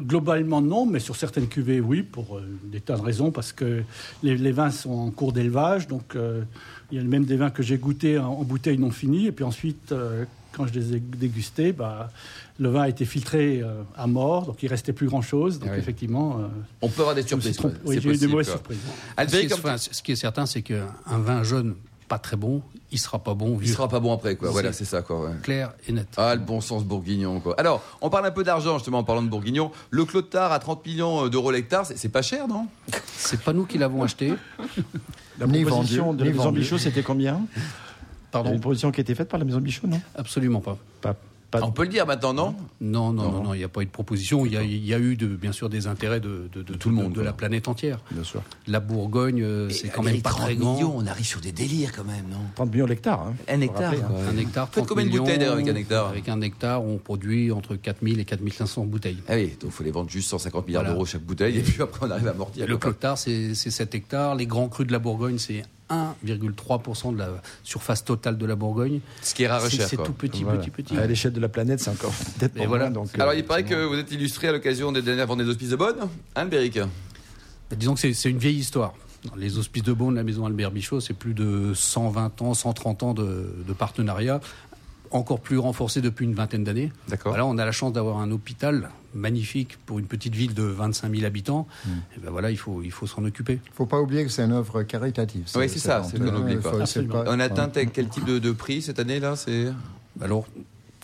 Globalement, 0.00 0.60
non, 0.60 0.86
mais 0.86 1.00
sur 1.00 1.16
certaines 1.16 1.48
cuvées, 1.48 1.80
oui, 1.80 2.02
pour 2.02 2.36
euh, 2.36 2.42
des 2.64 2.80
tas 2.80 2.96
de 2.96 3.02
raisons, 3.02 3.30
parce 3.30 3.52
que 3.52 3.82
les, 4.22 4.36
les 4.36 4.52
vins 4.52 4.70
sont 4.70 4.90
en 4.92 5.10
cours 5.10 5.32
d'élevage, 5.32 5.86
donc 5.88 6.14
euh, 6.16 6.42
il 6.90 6.98
y 6.98 7.00
a 7.00 7.04
même 7.04 7.24
des 7.24 7.36
vins 7.36 7.50
que 7.50 7.62
j'ai 7.62 7.78
goûtés 7.78 8.18
en, 8.18 8.28
en 8.32 8.42
bouteille 8.44 8.78
non 8.78 8.90
finie, 8.90 9.26
et 9.26 9.32
puis 9.32 9.44
ensuite, 9.44 9.92
euh, 9.92 10.24
quand 10.52 10.66
je 10.66 10.72
les 10.72 10.96
ai 10.96 11.00
dégustés, 11.00 11.72
bah, 11.72 12.10
le 12.58 12.70
vin 12.70 12.82
a 12.82 12.88
été 12.88 13.04
filtré 13.04 13.60
euh, 13.60 13.82
à 13.96 14.06
mort, 14.06 14.46
donc 14.46 14.62
il 14.62 14.68
restait 14.68 14.92
plus 14.92 15.06
grand-chose, 15.06 15.58
donc 15.58 15.70
oui. 15.72 15.78
effectivement, 15.78 16.38
euh, 16.40 16.46
On 16.80 16.88
peut 16.88 17.02
avoir 17.02 17.14
des 17.14 17.22
surprises. 17.22 17.58
Oui, 17.84 17.96
C'est 17.96 18.00
j'ai 18.00 18.08
eu 18.08 18.12
des 18.12 18.12
possible, 18.12 18.30
mauvaises 18.32 18.48
surprises. 18.48 18.78
Ce 19.18 19.24
qui, 19.26 19.36
est, 19.36 19.52
enfin, 19.52 19.76
ce 19.76 20.02
qui 20.02 20.12
est 20.12 20.16
certain, 20.16 20.46
c'est 20.46 20.62
qu'un 20.62 20.86
vin 21.06 21.42
jeune, 21.42 21.74
pas 22.08 22.18
très 22.18 22.36
bon, 22.36 22.62
il 22.92 22.98
sera 22.98 23.18
pas 23.18 23.34
bon 23.34 23.58
il 23.60 23.68
sera 23.68 23.88
pas 23.88 23.98
bon 24.00 24.12
après, 24.12 24.36
quoi. 24.36 24.50
Voilà, 24.50 24.72
C'est- 24.72 24.84
ça, 24.84 25.02
quoi. 25.02 25.24
ouais. 25.24 25.32
Clair 25.42 25.72
et 25.88 25.92
net. 25.92 26.06
Ah, 26.16 26.34
le 26.34 26.40
bon 26.40 26.60
sens 26.60 26.84
bourguignon, 26.84 27.40
quoi. 27.40 27.54
Alors, 27.58 27.82
on 28.00 28.10
parle 28.10 28.26
un 28.26 28.30
peu 28.30 28.44
d'argent, 28.44 28.74
justement, 28.78 28.98
en 28.98 29.04
parlant 29.04 29.22
de 29.22 29.28
bourguignon. 29.28 29.72
Le 29.90 30.04
Clotard 30.04 30.52
à 30.52 30.58
30 30.58 30.84
millions 30.86 31.26
d'euros 31.28 31.50
l'hectare, 31.50 31.84
c'est 31.86 31.96
c'est 31.98 32.08
pas 32.08 32.22
cher, 32.22 32.46
non? 32.48 32.66
C'est 33.16 33.40
pas 33.40 33.52
nous 33.52 33.64
qui 33.66 33.78
l'avons 33.78 34.02
acheté. 34.02 34.32
La 35.38 35.46
proposition 35.46 36.06
vendu, 36.06 36.18
de 36.18 36.24
la 36.24 36.30
maison. 36.30 36.52
Bichot, 36.52 36.78
c'était 36.78 37.02
combien? 37.02 37.40
Pardon? 38.30 38.52
Une 38.52 38.60
proposition 38.60 38.90
qui 38.92 39.00
a 39.00 39.02
été 39.02 39.14
faite 39.14 39.28
par 39.28 39.38
la 39.38 39.44
maison 39.44 39.58
Bichot, 39.60 39.86
non? 39.86 40.00
Absolument 40.14 40.60
pas. 40.60 40.76
Pas, 41.00 41.14
pas- 41.50 41.62
On 41.62 41.70
peut 41.72 41.82
le 41.84 41.88
dire 41.88 42.06
maintenant, 42.06 42.34
non 42.34 42.56
Non, 42.80 43.12
non, 43.12 43.42
Non. 43.42 43.54
il 43.54 43.58
n'y 43.58 43.64
a 43.64 43.68
pas 43.68 43.82
eu 43.82 43.86
de 43.86 43.90
proposition. 43.90 44.44
Il 44.46 44.52
y 44.52 44.56
a, 44.56 44.62
il 44.62 44.84
y 44.84 44.92
a 44.94 44.98
eu, 44.98 45.16
de, 45.16 45.26
bien 45.26 45.52
sûr, 45.52 45.68
des 45.68 45.86
intérêts 45.86 46.20
de, 46.20 46.48
de- 46.52 46.62
de- 46.62 46.74
tout 46.74 46.88
le 46.88 46.94
monde, 46.94 47.12
de, 47.12 47.20
la 47.20 47.32
planète 47.32 47.68
entière. 47.68 47.98
bien 48.10 48.24
sûr. 48.24 48.42
La 48.66 48.80
Bourgogne, 48.80 49.42
euh, 49.42 49.68
c'est 49.70 49.88
quand 49.88 50.02
même 50.02 50.20
pas 50.22 50.30
très 50.30 50.56
grand. 50.56 50.78
on 50.82 51.06
arrive 51.06 51.26
sur 51.26 51.40
des 51.40 51.52
délires, 51.52 51.92
quand 51.94 52.04
même, 52.04 52.24
non 52.30 52.38
30 52.54 52.72
millions 52.72 52.86
d'hectares. 52.86 53.22
Hein. 53.22 53.34
Un 53.48 53.60
hectare, 53.60 53.90
rappeler, 53.92 54.02
hein. 54.02 54.30
Un 54.34 54.36
hectare, 54.38 54.66
Faites 54.68 54.74
30 54.84 54.88
combien 54.88 55.04
de 55.04 55.08
millions. 55.10 55.22
bouteilles, 55.22 55.38
d'ailleurs, 55.38 55.54
avec 55.54 55.68
un 55.68 55.74
hectare 55.76 56.06
Avec 56.08 56.28
un 56.28 56.40
hectare, 56.40 56.84
on 56.84 56.98
produit 56.98 57.52
entre 57.52 57.76
4000 57.76 58.18
et 58.20 58.24
4500 58.24 58.84
bouteilles. 58.86 59.18
Ah 59.28 59.34
oui, 59.34 59.48
donc 59.60 59.64
il 59.66 59.70
faut 59.70 59.84
les 59.84 59.90
vendre 59.90 60.10
juste 60.10 60.28
150 60.30 60.66
milliards 60.66 60.82
Voilà. 60.82 60.94
d'euros 60.94 61.06
chaque 61.06 61.22
bouteille, 61.22 61.58
et 61.58 61.62
puis 61.62 61.80
après 61.82 62.06
on 62.06 62.10
arrive 62.10 62.28
à 62.28 62.30
amortir. 62.32 62.66
Le 62.66 62.78
c'est 63.16 63.54
c'est 63.54 63.70
7 63.70 63.94
hectares. 63.94 64.34
Les 64.34 64.46
grands 64.46 64.68
crus 64.68 64.86
de 64.86 64.92
la 64.92 64.98
Bourgogne, 64.98 65.38
c'est 65.38 65.62
1,3% 65.90 67.12
de 67.12 67.18
la 67.18 67.28
surface 67.62 68.04
totale 68.04 68.38
de 68.38 68.46
la 68.46 68.56
Bourgogne. 68.56 69.00
Ce 69.22 69.34
qui 69.34 69.44
est 69.44 69.48
rare 69.48 69.60
C'est 69.62 69.76
cher, 69.76 69.88
c'est 69.88 69.96
tout 69.96 70.12
petit, 70.12 70.44
Voilà. 70.44 70.58
petit, 70.60 70.70
petit. 70.70 70.96
À 70.96 71.06
l'échelle 71.06 71.32
de 71.32 71.40
la 71.40 71.48
planète, 71.48 71.80
c'est 71.80 71.90
encore 71.90 72.12
peut-être 72.38 72.54
voilà. 72.66 72.84
moins, 72.84 72.90
donc, 72.92 73.08
euh, 73.16 73.22
Alors 73.22 73.34
il 73.34 73.44
paraît 73.44 73.64
que 73.64 73.84
vous 73.84 73.94
êtes 73.96 74.10
illustré 74.12 74.48
à 74.48 74.52
l'occasion 74.52 74.92
des 74.92 75.02
dernières 75.02 75.26
ventes 75.26 75.38
des 75.38 75.48
hospices 75.48 75.70
de 75.70 75.76
Bonne, 75.76 75.96
hein, 76.34 76.44
le 76.44 76.50
Béric 76.50 76.78
Disons 77.76 77.94
que 77.94 78.00
c'est- 78.00 78.12
c'est 78.12 78.30
une 78.30 78.38
vieille 78.38 78.58
histoire. 78.58 78.94
Les 79.36 79.58
hospices 79.58 79.82
de 79.82 79.92
Beaune, 79.92 80.14
la 80.14 80.22
maison 80.22 80.46
Albert 80.46 80.70
Bichot, 80.70 81.00
c'est 81.00 81.14
plus 81.14 81.34
de 81.34 81.72
120 81.74 82.40
ans, 82.42 82.54
130 82.54 83.02
ans 83.02 83.12
de, 83.12 83.56
de 83.66 83.72
partenariat, 83.72 84.40
encore 85.10 85.40
plus 85.40 85.58
renforcé 85.58 86.00
depuis 86.00 86.24
une 86.24 86.34
vingtaine 86.34 86.64
d'années. 86.64 86.92
D'accord. 87.08 87.32
Voilà, 87.32 87.46
on 87.46 87.58
a 87.58 87.64
la 87.64 87.72
chance 87.72 87.92
d'avoir 87.92 88.18
un 88.18 88.30
hôpital 88.30 88.90
magnifique 89.14 89.78
pour 89.86 89.98
une 89.98 90.06
petite 90.06 90.34
ville 90.34 90.54
de 90.54 90.62
25 90.62 91.14
000 91.14 91.24
habitants. 91.24 91.66
Hmm. 91.84 91.90
Et 92.16 92.20
ben 92.20 92.30
voilà, 92.30 92.50
il 92.50 92.58
faut, 92.58 92.82
il 92.82 92.90
faut 92.90 93.06
s'en 93.06 93.24
occuper. 93.24 93.54
Il 93.64 93.70
ne 93.70 93.74
faut 93.74 93.86
pas 93.86 94.00
oublier 94.00 94.24
que 94.24 94.30
c'est 94.30 94.44
une 94.44 94.52
œuvre 94.52 94.82
caritative. 94.82 95.44
Oui, 95.56 95.68
c'est 95.68 95.78
ça, 95.78 96.02
c'est 96.02 96.18
ce 96.18 96.22
qu'on 96.22 96.36
oublie 96.36 96.54
Il 96.54 97.08
pas. 97.08 97.24
On 97.26 97.40
atteint 97.40 97.68
quel 97.68 97.90
quel 97.90 98.08
type 98.08 98.24
de, 98.24 98.38
de 98.38 98.52
prix 98.52 98.82
cette 98.82 98.98
année-là 98.98 99.36
C'est 99.36 99.68
Alors, 100.20 100.46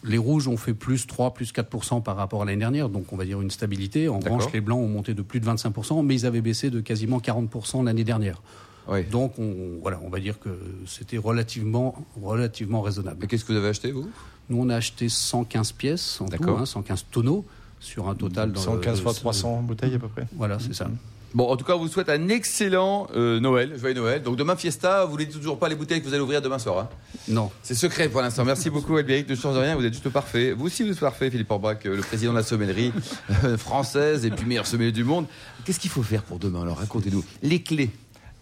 les 0.04 0.19
rouges 0.19 0.49
ont 0.49 0.56
fait 0.56 0.75
plus 0.75 1.06
3, 1.06 1.34
plus 1.34 1.52
4% 1.52 2.02
par 2.02 2.16
rapport 2.16 2.43
à 2.43 2.44
l'année 2.44 2.58
dernière, 2.58 2.88
donc 2.88 3.12
on 3.12 3.16
va 3.16 3.25
dire 3.25 3.40
une 3.40 3.50
stabilité. 3.50 4.08
En 4.08 4.19
revanche, 4.19 4.52
les 4.52 4.60
blancs 4.60 4.81
ont 4.81 4.88
monté 4.88 5.14
de 5.14 5.22
plus 5.22 5.40
de 5.40 5.46
25%, 5.46 6.04
mais 6.04 6.14
ils 6.14 6.26
avaient 6.26 6.40
baissé 6.40 6.70
de 6.70 6.81
quasiment 6.81 7.19
40% 7.19 7.84
l'année 7.84 8.04
dernière. 8.04 8.43
Oui. 8.88 9.05
Donc, 9.05 9.38
on, 9.38 9.79
voilà, 9.81 10.00
on 10.05 10.08
va 10.08 10.19
dire 10.20 10.38
que 10.40 10.49
c'était 10.87 11.19
relativement, 11.19 12.05
relativement 12.20 12.82
raisonnable. 12.82 13.19
Mais 13.20 13.26
qu'est-ce 13.26 13.44
que 13.44 13.52
vous 13.52 13.58
avez 13.58 13.69
acheté, 13.69 13.93
vous? 13.93 14.08
Nous, 14.50 14.61
on 14.61 14.69
a 14.70 14.76
acheté 14.76 15.08
115 15.08 15.73
pièces 15.73 16.20
en 16.20 16.25
tout, 16.26 16.32
D'accord. 16.32 16.58
hein, 16.61 16.67
115 16.67 17.06
tonneaux 17.11 17.44
sur 17.81 18.08
un 18.08 18.14
total. 18.14 18.52
dans- 18.52 18.61
115 18.61 19.00
fois 19.00 19.12
euh, 19.12 19.14
300 19.14 19.62
bouteilles 19.62 19.94
à 19.94 19.99
peu 19.99 20.08
près. 20.08 20.26
Voilà, 20.37 20.58
c'est 20.58 20.75
ça. 20.75 20.88
Bon, 21.34 21.49
en 21.49 21.56
tout 21.56 21.64
cas, 21.64 21.75
on 21.76 21.79
vous 21.79 21.88
souhaite 21.88 22.11
un 22.11 22.29
excellent 22.29 23.06
euh, 23.17 23.40
Noël, 23.40 23.79
joyeux 23.79 23.94
Noël. 23.94 24.23
Donc 24.23 24.37
demain, 24.37 24.55
fiesta, 24.55 25.06
vous 25.06 25.17
ne 25.17 25.25
toujours 25.25 25.58
pas 25.58 25.70
les 25.70 25.75
bouteilles 25.75 26.02
que 26.02 26.06
vous 26.06 26.12
allez 26.12 26.23
ouvrir 26.23 26.43
demain 26.43 26.58
soir. 26.58 26.78
hein? 26.81 26.88
Non. 27.26 27.50
C'est 27.62 27.75
secret 27.75 28.11
pour 28.11 28.20
l'instant. 28.20 28.44
Merci 28.44 28.69
beaucoup, 28.69 28.96
Albéric. 28.99 29.26
Ne 29.31 29.35
change 29.35 29.56
rien, 29.56 29.75
vous 29.75 29.85
êtes 29.87 29.94
juste 29.94 30.11
parfait. 30.11 30.52
Vous 30.52 30.67
aussi, 30.67 30.82
vous 30.82 30.90
êtes 30.93 31.00
parfait, 31.00 31.31
Philippe 31.31 31.50
Orbach, 31.50 31.78
euh, 31.87 31.96
le 31.96 32.02
président 32.02 32.32
de 32.32 32.37
la 32.37 32.43
sommellerie 32.43 32.93
euh, 33.44 33.56
française 33.56 34.26
et 34.26 34.31
puis 34.31 34.44
meilleur 34.44 34.67
sommelier 34.67 34.93
du 34.93 35.05
monde. 35.05 35.25
Qu'est-ce 35.64 35.81
qu'il 35.81 35.90
faut 35.90 36.02
faire 36.02 36.23
pour 36.23 36.38
demain? 36.38 36.62
Alors, 36.62 36.76
racontez-nous. 36.78 37.25
Les 37.42 37.62
clés. 37.62 37.88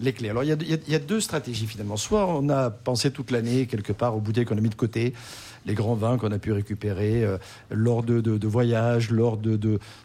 Les 0.01 0.15
clés. 0.15 0.31
Alors, 0.31 0.45
il 0.45 0.49
y, 0.49 0.95
a, 0.95 0.99
deux 0.99 1.21
stratégies 1.21 1.67
finalement. 1.67 1.99
Soit 1.99 2.27
on 2.27 2.49
a 2.49 2.71
pensé 2.71 3.11
toute 3.11 3.31
l'année, 3.31 3.67
quelque 3.67 3.93
part, 3.93 4.17
aux 4.17 4.21
bouteilles 4.21 4.47
qu'on 4.47 4.57
a 4.57 4.63
mis 4.63 4.71
de 4.71 4.75
côté, 4.75 5.13
les 5.67 5.75
grands 5.75 5.95
vins 5.95 6.17
qu'on 6.17 6.33
a 6.33 6.39
pu 6.39 6.53
récupérer 6.53 7.23
euh, 7.23 7.37
lors 7.71 8.03
de, 8.03 8.47
voyages, 8.47 9.11
lors 9.11 9.39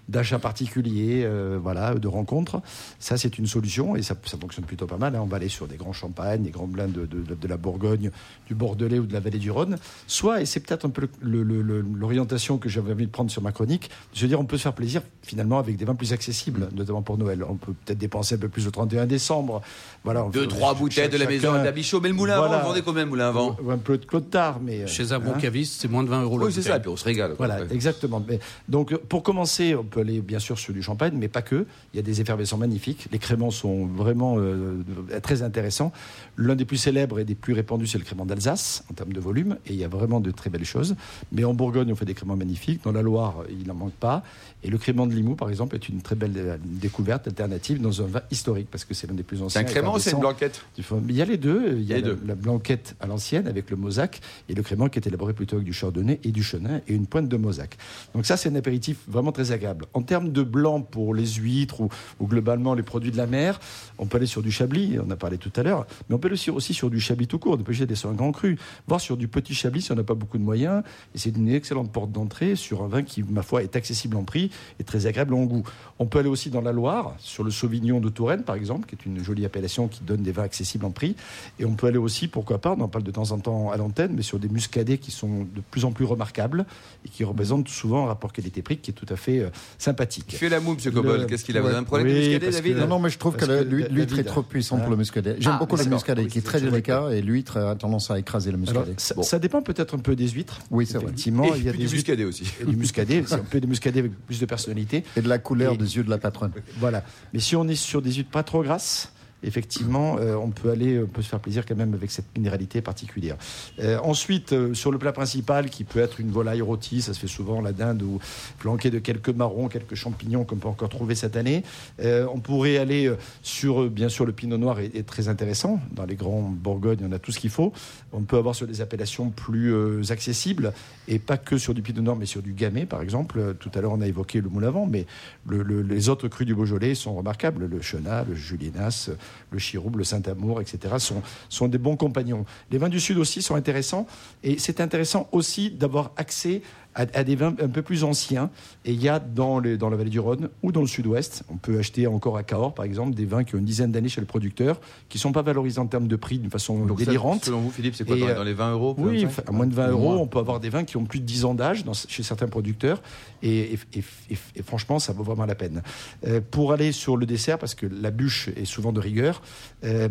d'achats 0.10 0.40
particuliers, 0.40 1.24
euh, 1.24 1.58
voilà, 1.62 1.96
de 1.96 2.08
rencontres. 2.08 2.62
Ça, 3.00 3.16
c'est 3.18 3.38
une 3.38 3.48
solution 3.48 3.96
et 3.96 4.02
ça, 4.02 4.16
fonctionne 4.16 4.66
plutôt 4.66 4.86
pas 4.86 4.98
mal. 4.98 5.16
hein. 5.16 5.22
On 5.22 5.28
va 5.28 5.38
aller 5.38 5.48
sur 5.50 5.68
des 5.68 5.78
grands 5.78 5.94
champagnes, 5.94 6.44
des 6.44 6.52
grands 6.52 6.68
blins 6.68 6.88
de, 6.88 7.48
la 7.48 7.58
Bourgogne, 7.58 8.12
du 8.48 8.54
Bordelais 8.54 9.00
ou 9.00 9.06
de 9.06 9.14
la 9.14 9.22
vallée 9.22 9.40
du 9.40 9.50
Rhône. 9.50 9.78
Soit, 10.08 10.42
et 10.42 10.46
c'est 10.46 10.60
peut-être 10.60 10.86
un 10.86 10.90
peu 10.90 11.08
l'orientation 11.22 12.58
que 12.58 12.68
j'avais 12.68 12.92
envie 12.92 13.06
de 13.06 13.12
prendre 13.12 13.32
sur 13.32 13.42
ma 13.42 13.52
chronique, 13.54 13.90
de 14.14 14.20
se 14.20 14.26
dire 14.26 14.40
on 14.40 14.46
peut 14.46 14.58
se 14.58 14.64
faire 14.64 14.74
plaisir 14.74 15.02
finalement 15.22 15.58
avec 15.58 15.78
des 15.78 15.86
vins 15.86 15.96
plus 15.96 16.12
accessibles, 16.12 16.68
notamment 16.76 17.02
pour 17.02 17.18
Noël. 17.18 17.44
On 17.48 17.56
peut 17.56 17.74
peut-être 17.86 17.98
dépenser 17.98 18.36
un 18.36 18.40
peu 18.40 18.50
plus 18.50 18.66
le 18.66 18.72
31 18.72 19.06
décembre. 19.06 19.62
Voilà, 20.04 20.26
Deux, 20.32 20.42
fait- 20.42 20.48
trois 20.48 20.70
ch- 20.72 20.80
bouteilles 20.82 21.10
de 21.10 21.14
la 21.18 21.20
chacun- 21.26 21.30
maison 21.32 21.54
à 21.54 21.72
Bichot. 21.72 22.00
Mais 22.02 22.10
le 22.10 22.14
moulin 22.16 22.34
à 22.36 22.38
vent, 22.42 22.48
Voilà. 22.48 22.62
vous 22.62 22.68
vendez 22.70 22.82
combien 22.82 23.04
le 23.04 23.10
moulin 23.10 23.28
à 23.30 23.32
vent 23.32 23.58
un 23.70 23.78
peu 23.78 23.98
de 23.98 24.06
Claude 24.06 24.30
Tard, 24.30 24.60
mais 24.64 24.82
euh, 24.84 24.88
Chez 24.88 25.12
un 25.12 25.20
bon 25.20 25.32
hein. 25.36 25.40
caviste, 25.40 25.82
c'est 25.82 25.88
moins 25.88 26.04
de 26.04 26.10
20 26.10 26.24
euros 26.24 26.40
Oui, 26.44 26.52
c'est 26.54 26.62
ça, 26.62 26.78
et 26.78 26.80
puis 26.80 26.90
on 26.90 26.96
se 26.98 27.04
régale. 27.06 27.36
quoi. 27.36 27.48
Voilà, 27.48 27.64
exactement. 27.72 28.24
Mais, 28.28 28.40
donc, 28.70 28.96
pour 28.96 29.24
commencer, 29.24 29.76
on 29.76 29.84
peut 29.84 30.02
aller 30.02 30.22
bien 30.22 30.40
sûr 30.40 30.58
sur 30.60 30.74
du 30.74 30.82
champagne, 30.84 31.14
mais 31.16 31.28
pas 31.28 31.42
que. 31.42 31.66
Il 31.94 31.98
y 31.98 32.00
a 32.00 32.04
des 32.04 32.22
effervescents 32.22 32.58
magnifiques. 32.58 33.08
Les 33.12 33.20
créments 33.20 33.52
sont 33.52 33.86
vraiment 33.86 34.36
euh, 34.38 34.84
très 35.24 35.42
intéressants. 35.42 35.92
L'un 36.38 36.56
des 36.56 36.66
plus 36.66 36.78
célèbres 36.78 37.20
et 37.20 37.24
des 37.26 37.36
plus 37.36 37.54
répandus, 37.54 37.88
c'est 37.88 37.98
le 37.98 38.04
crément 38.04 38.26
d'Alsace, 38.26 38.84
en 38.92 38.94
termes 38.94 39.14
de 39.14 39.20
volume. 39.20 39.58
Et 39.66 39.74
il 39.74 39.78
y 39.80 39.84
a 39.84 39.88
vraiment 39.88 40.20
de 40.20 40.32
très 40.32 40.50
belles 40.50 40.66
choses. 40.66 40.96
Mais 41.32 41.44
en 41.44 41.54
Bourgogne, 41.54 41.92
on 41.92 41.96
fait 41.96 42.06
des 42.06 42.14
créments 42.14 42.36
magnifiques. 42.36 42.84
Dans 42.84 42.92
la 42.92 43.02
Loire, 43.02 43.36
il 43.50 43.68
n'en 43.68 43.74
manque 43.76 43.94
pas. 43.94 44.24
Et 44.64 44.70
le 44.70 44.78
crément 44.78 45.06
de 45.08 45.14
Limoux, 45.14 45.36
par 45.36 45.50
exemple, 45.50 45.76
est 45.76 45.90
une 45.90 46.02
très 46.02 46.16
belle 46.16 46.34
euh, 46.38 46.58
découverte 46.64 47.28
alternative 47.28 47.82
dans 47.82 48.02
un 48.02 48.06
vin 48.06 48.22
historique, 48.32 48.68
parce 48.72 48.84
que 48.84 48.94
c'est 48.94 49.08
l'un 49.08 49.14
des 49.14 49.24
plus 49.24 49.42
anciens. 49.42 49.62
Crément 49.80 49.96
ou 49.96 50.00
c'est 50.00 50.12
une 50.12 50.20
blanquette. 50.20 50.66
Il 50.78 51.16
y 51.16 51.22
a 51.22 51.26
les 51.26 51.38
deux. 51.38 51.78
Il 51.78 51.84
y 51.84 51.94
a, 51.94 51.98
la, 51.98 52.02
deux. 52.02 52.20
la 52.26 52.36
blanquette 52.36 52.96
à 53.00 53.08
l'ancienne 53.08 53.48
avec 53.48 53.70
le 53.70 53.78
mosaque 53.78 54.22
et 54.50 54.54
le 54.54 54.64
crément 54.64 54.90
qui 54.90 55.00
est 55.00 55.08
élaboré 55.08 55.34
plutôt 55.34 55.56
avec 55.56 55.66
du 55.66 55.74
chardonnay 55.74 56.20
et 56.24 56.32
du 56.32 56.44
chenin 56.44 56.82
et 56.88 56.94
une 56.94 57.08
pointe 57.08 57.28
de 57.28 57.38
mosaque. 57.38 57.78
Donc 58.14 58.26
ça, 58.26 58.38
c'est 58.38 58.50
un 58.50 58.56
apéritif 58.56 58.98
vraiment 59.08 59.32
très 59.32 59.52
agréable. 59.52 59.86
En 59.94 60.02
termes 60.02 60.32
de 60.32 60.44
blanc 60.44 60.82
pour 60.82 61.14
les 61.14 61.28
huîtres 61.28 61.82
ou, 61.82 61.90
ou 62.20 62.28
globalement 62.28 62.74
les 62.74 62.84
produits 62.84 63.12
de 63.12 63.18
la 63.18 63.28
mer, 63.28 63.60
on 63.98 64.06
peut 64.06 64.18
aller 64.18 64.26
sur 64.26 64.42
du 64.42 64.52
chablis, 64.52 64.98
on 65.06 65.10
a 65.12 65.16
parlé 65.16 65.38
tout 65.38 65.52
à 65.56 65.64
l'heure, 65.64 65.86
mais 66.10 66.16
on 66.16 66.20
peut 66.20 66.28
aller 66.28 66.34
aussi, 66.34 66.50
aussi 66.50 66.74
sur 66.74 66.90
du 66.90 67.00
chablis 67.00 67.28
tout 67.28 67.40
court, 67.40 67.54
on 67.54 67.64
peut 67.64 67.74
aller 67.80 67.96
sur 67.96 68.10
un 68.10 68.14
grand 68.14 68.32
cru, 68.32 68.58
voire 68.88 69.02
sur 69.02 69.18
du 69.18 69.28
petit 69.28 69.54
chablis 69.54 69.82
si 69.82 69.92
on 69.92 69.96
n'a 69.96 70.04
pas 70.04 70.14
beaucoup 70.14 70.38
de 70.38 70.44
moyens. 70.44 70.84
Et 71.14 71.18
c'est 71.18 71.36
une 71.36 71.50
excellente 71.50 71.92
porte 71.92 72.12
d'entrée 72.12 72.56
sur 72.56 72.84
un 72.84 72.88
vin 72.88 73.04
qui, 73.04 73.24
ma 73.24 73.42
foi, 73.42 73.64
est 73.64 73.76
accessible 73.76 74.16
en 74.18 74.24
prix 74.24 74.52
et 74.80 74.84
très 74.84 75.06
agréable 75.06 75.34
en 75.34 75.44
goût. 75.44 75.64
On 76.00 76.06
peut 76.06 76.20
aller 76.20 76.30
aussi 76.30 76.50
dans 76.50 76.62
la 76.62 76.72
Loire, 76.72 77.16
sur 77.20 77.44
le 77.44 77.52
Sauvignon 77.52 78.00
de 78.00 78.10
Touraine, 78.10 78.44
par 78.44 78.56
exemple, 78.56 78.88
qui 78.88 78.96
est 78.96 79.06
une 79.06 79.24
jolie 79.24 79.46
appellation 79.46 79.65
qui 79.88 80.02
donne 80.04 80.22
des 80.24 80.32
vins 80.32 80.44
accessibles 80.44 80.86
en 80.86 80.92
prix. 80.92 81.16
Et 81.60 81.66
on 81.66 81.74
peut 81.74 81.88
aller 81.88 81.98
aussi, 81.98 82.28
pourquoi 82.28 82.60
pas, 82.60 82.76
on 82.78 82.82
en 82.82 82.88
parle 82.88 83.04
de 83.04 83.12
temps 83.12 83.32
en 83.32 83.40
temps 83.40 83.72
à 83.72 83.78
l'antenne, 83.78 84.12
mais 84.16 84.22
sur 84.22 84.40
des 84.40 84.50
muscadets 84.50 84.98
qui 84.98 85.12
sont 85.12 85.40
de 85.56 85.62
plus 85.72 85.86
en 85.86 85.92
plus 85.92 86.06
remarquables 86.06 86.66
et 87.06 87.10
qui 87.10 87.24
représentent 87.24 87.68
souvent 87.70 88.06
un 88.06 88.08
rapport 88.08 88.34
qualité-prix 88.34 88.78
qui 88.78 88.92
est 88.92 88.94
tout 88.94 89.06
à 89.10 89.16
fait 89.16 89.40
euh, 89.40 89.50
sympathique. 89.78 90.26
Il 90.34 90.38
fait 90.38 90.50
la 90.50 90.60
moue, 90.60 90.74
M. 90.84 90.94
Cobol. 90.94 91.26
Qu'est-ce 91.28 91.44
qu'il 91.46 91.58
a 91.58 91.62
Vous 91.62 91.68
un 91.68 91.84
problème 91.84 92.08
Oui, 92.08 92.14
de 92.14 92.20
muscadet, 92.20 92.48
que- 92.48 92.52
David 92.54 92.78
Non, 92.78 92.88
non, 92.88 93.00
mais 93.00 93.10
je 93.10 93.18
trouve 93.18 93.36
que, 93.36 93.46
l'huître 93.64 94.20
est 94.20 94.24
trop 94.24 94.44
puissant 94.44 94.78
pour 94.80 94.90
le 94.90 94.98
muscadet. 94.98 95.36
J'aime 95.40 95.54
Ah, 95.56 95.60
beaucoup 95.60 95.76
le 95.76 95.86
muscadet, 95.86 96.24
Oui, 96.24 96.28
qui 96.28 96.40
est 96.40 96.42
très 96.42 96.62
délicat, 96.62 97.10
et 97.12 97.22
l'huître 97.22 97.58
a 97.58 97.76
tendance 97.76 98.12
à 98.12 98.20
écraser 98.20 98.52
le 98.52 98.58
Alors, 98.58 98.74
muscadet. 98.84 98.94
ça, 98.98 99.16
Bon. 99.16 99.24
ça 99.24 99.40
dépend 99.40 99.62
peut-être 99.62 99.96
un 99.96 100.00
peu 100.00 100.16
des 100.16 100.28
huîtres. 100.30 100.60
Oui, 100.72 100.86
c'est 100.86 100.96
vrai. 100.98 101.06
Effectivement, 101.06 101.46
Et 101.46 101.58
il 101.58 101.64
y 101.64 101.70
a 101.70 101.74
des 101.74 101.78
muscadet 101.88 102.24
aussi. 102.26 102.44
et 102.62 102.66
du 102.66 102.76
muscadet, 102.76 103.24
c'est 103.28 103.36
un 103.36 103.40
peu 103.40 103.60
des 103.60 103.68
muscadets 103.68 104.00
avec 104.00 104.12
plus 104.26 104.40
de 104.40 104.46
personnalité. 104.46 105.04
Et 105.18 105.22
de 105.22 105.30
la 105.30 105.38
couleur 105.40 105.78
des 105.78 105.96
yeux 105.98 106.04
de 106.04 106.10
la 106.10 106.18
patronne. 106.18 106.52
Voilà. 106.78 107.04
Mais 107.34 107.40
si 107.40 107.56
on 107.56 107.68
est 107.68 107.76
sur 107.76 108.02
des 108.02 108.12
huîtres 108.12 108.30
pas 108.30 108.44
trop 108.44 108.64
grasses, 108.64 109.12
effectivement, 109.44 110.18
euh, 110.20 110.36
on 110.36 110.50
peut 110.50 110.72
aller, 110.72 111.00
on 111.02 111.08
peut 111.08 111.22
se 111.22 111.30
faire 111.30 111.40
plaisir 111.40 111.66
quand 111.66 111.76
même 111.76 111.94
avec 111.94 112.12
cette 112.12 112.26
minéralité 112.36 112.82
particulière. 112.82 113.38
Euh, 113.80 113.98
ensuite, 114.04 114.54
euh, 114.54 114.74
sur 114.74 114.92
le 114.92 114.98
plat 114.98 115.12
principal, 115.12 115.70
qui 115.70 115.84
peut 115.84 116.00
être 116.00 116.20
une 116.20 116.32
volaille 116.32 116.62
rôtie, 116.62 117.02
ça 117.02 117.14
se 117.14 117.20
fait 117.20 117.28
souvent 117.28 117.62
la 117.62 117.72
dinde 117.72 118.02
ou 118.02 118.20
flanqué 118.58 118.90
de 118.90 119.00
quelques 119.00 119.30
marrons, 119.30 119.68
quelques 119.68 119.96
champignons 119.96 120.44
qu'on 120.46 120.56
peut 120.58 120.68
encore 120.68 120.90
trouver 120.90 121.16
cette 121.16 121.36
année. 121.36 121.64
On 122.04 122.40
pourrait 122.40 122.78
aller 122.78 123.12
sur, 123.44 123.90
bien 123.90 124.10
sûr, 124.10 124.26
le 124.26 124.32
pinot 124.32 124.58
noir 124.58 124.80
est, 124.80 125.06
très 125.06 125.28
intéressant. 125.28 125.80
Dans 125.92 126.06
les 126.06 126.16
grands 126.16 126.42
Bourgognes, 126.42 127.06
on 127.08 127.12
a 127.12 127.20
tout 127.20 127.32
ce 127.32 127.40
qu'il 127.40 127.50
faut. 127.50 127.72
On 128.14 128.22
peut 128.22 128.38
avoir 128.38 128.56
sur 128.56 128.68
des 128.68 128.82
appellations 128.82 129.30
plus 129.30 129.74
accessibles 130.12 130.74
et 131.08 131.20
pas 131.20 131.38
que 131.38 131.58
sur 131.58 131.74
du 131.74 131.82
pinot 131.82 132.02
noir, 132.02 132.16
mais 132.16 132.26
sur 132.26 132.42
du 132.42 132.54
gamay, 132.54 132.86
par 132.86 133.02
exemple. 133.02 133.56
Tout 133.60 133.72
à 133.76 133.82
l'heure, 133.82 133.92
on 133.94 134.02
a 134.02 134.08
évoqué 134.08 134.42
le 134.42 134.50
moule 134.50 134.66
à 134.66 134.72
vent, 134.72 134.88
mais 134.90 135.06
le- 135.48 135.64
le- 135.64 135.82
les 135.82 136.10
autres 136.10 136.28
crus 136.28 136.48
du 136.48 136.56
Beaujolais 136.56 136.96
sont 136.96 137.14
remarquables. 137.16 137.66
Le 137.66 137.82
Chenat, 137.82 138.24
le 138.28 138.36
Julienas, 138.36 139.10
le 139.52 139.60
Chirouble, 139.60 140.00
le 140.00 140.04
Saint-Amour, 140.04 140.62
etc. 140.62 140.96
sont, 141.00 141.22
sont 141.50 141.68
des 141.68 141.78
bons 141.78 141.96
compagnons. 141.96 142.46
Les 142.72 142.78
vins 142.78 142.90
du 142.90 143.00
Sud 143.00 143.18
aussi 143.18 143.42
sont 143.42 143.56
intéressants. 143.56 144.08
Et 144.44 144.58
c'est 144.60 144.82
intéressant 144.82 145.30
aussi 145.32 145.72
d'avoir 145.72 146.12
accès 146.18 146.62
à, 146.96 147.02
à 147.14 147.24
des 147.24 147.36
vins 147.36 147.54
un 147.62 147.68
peu 147.68 147.82
plus 147.82 148.04
anciens. 148.04 148.50
Et 148.86 148.94
il 148.94 149.02
y 149.02 149.10
a 149.10 149.20
dans, 149.20 149.60
les- 149.60 149.78
dans 149.78 149.90
la 149.90 149.98
vallée 149.98 150.10
du 150.10 150.20
Rhône 150.20 150.50
ou 150.64 150.72
dans 150.72 150.82
le 150.82 150.88
Sud-Ouest, 150.88 151.44
on 151.50 151.58
peut 151.58 151.78
acheter 151.78 152.08
encore 152.08 152.38
à 152.38 152.44
Cahors, 152.44 152.74
par 152.74 152.86
exemple, 152.86 153.14
des 153.16 153.26
vins 153.26 153.44
qui 153.44 153.56
ont 153.56 153.60
une 153.60 153.66
dizaine 153.66 153.92
d'années 153.92 154.10
chez 154.10 154.22
le 154.22 154.28
producteur, 154.28 154.80
qui 155.10 155.18
ne 155.18 155.22
sont 155.22 155.32
pas 155.32 155.42
valorisés 155.42 155.80
en 155.80 155.88
termes 155.88 156.08
de 156.08 156.16
prix 156.16 156.40
d'une 156.40 156.50
façon 156.50 156.86
Donc 156.86 157.00
ça, 157.00 157.06
délirante. 157.06 157.46
selon 157.46 157.60
vous, 157.60 157.70
Philippe, 157.72 157.96
c'est 157.96 158.06
quoi 158.06 158.18
dans, 158.18 158.28
euh, 158.28 158.36
dans 158.36 158.44
les 158.44 158.54
20 158.54 158.72
euros 158.72 158.96
Oui, 158.98 159.24
25? 159.24 159.28
enfin, 159.28 159.44
à 159.48 159.52
moins 159.52 159.68
de 159.68 159.74
20 159.76 159.88
Au 159.88 159.92
euros, 159.92 160.14
moins. 160.14 160.18
on 160.18 160.28
peut 160.28 160.40
avoir 160.40 160.60
des 160.60 160.70
vins 160.70 160.84
qui 160.86 160.98
ont 160.98 161.06
plus 161.06 161.20
de 161.20 161.26
10 161.26 161.46
ans 161.46 161.54
d'âge 161.54 161.84
chez 162.08 162.24
certains 162.24 162.48
producteurs. 162.48 163.02
Et, 163.44 163.74
et- 163.74 163.80
et- 163.94 164.04
et- 164.32 164.38
et 164.56 164.64
franchement, 164.64 164.98
ça 165.00 165.14
vaut 165.14 165.24
vraiment 165.24 165.46
la 165.46 165.56
peine. 165.56 165.84
Euh, 166.26 166.40
pour 166.50 166.72
aller 166.72 166.92
sur 166.92 167.18
le 167.18 167.26
dessert, 167.26 167.60
parce 167.60 167.76
que 167.76 167.86
la 167.86 168.10
bûche 168.12 168.50
est 168.56 168.66
souvent 168.66 168.92
de 168.94 169.00
rigueur, 169.00 169.42
euh, 169.84 170.08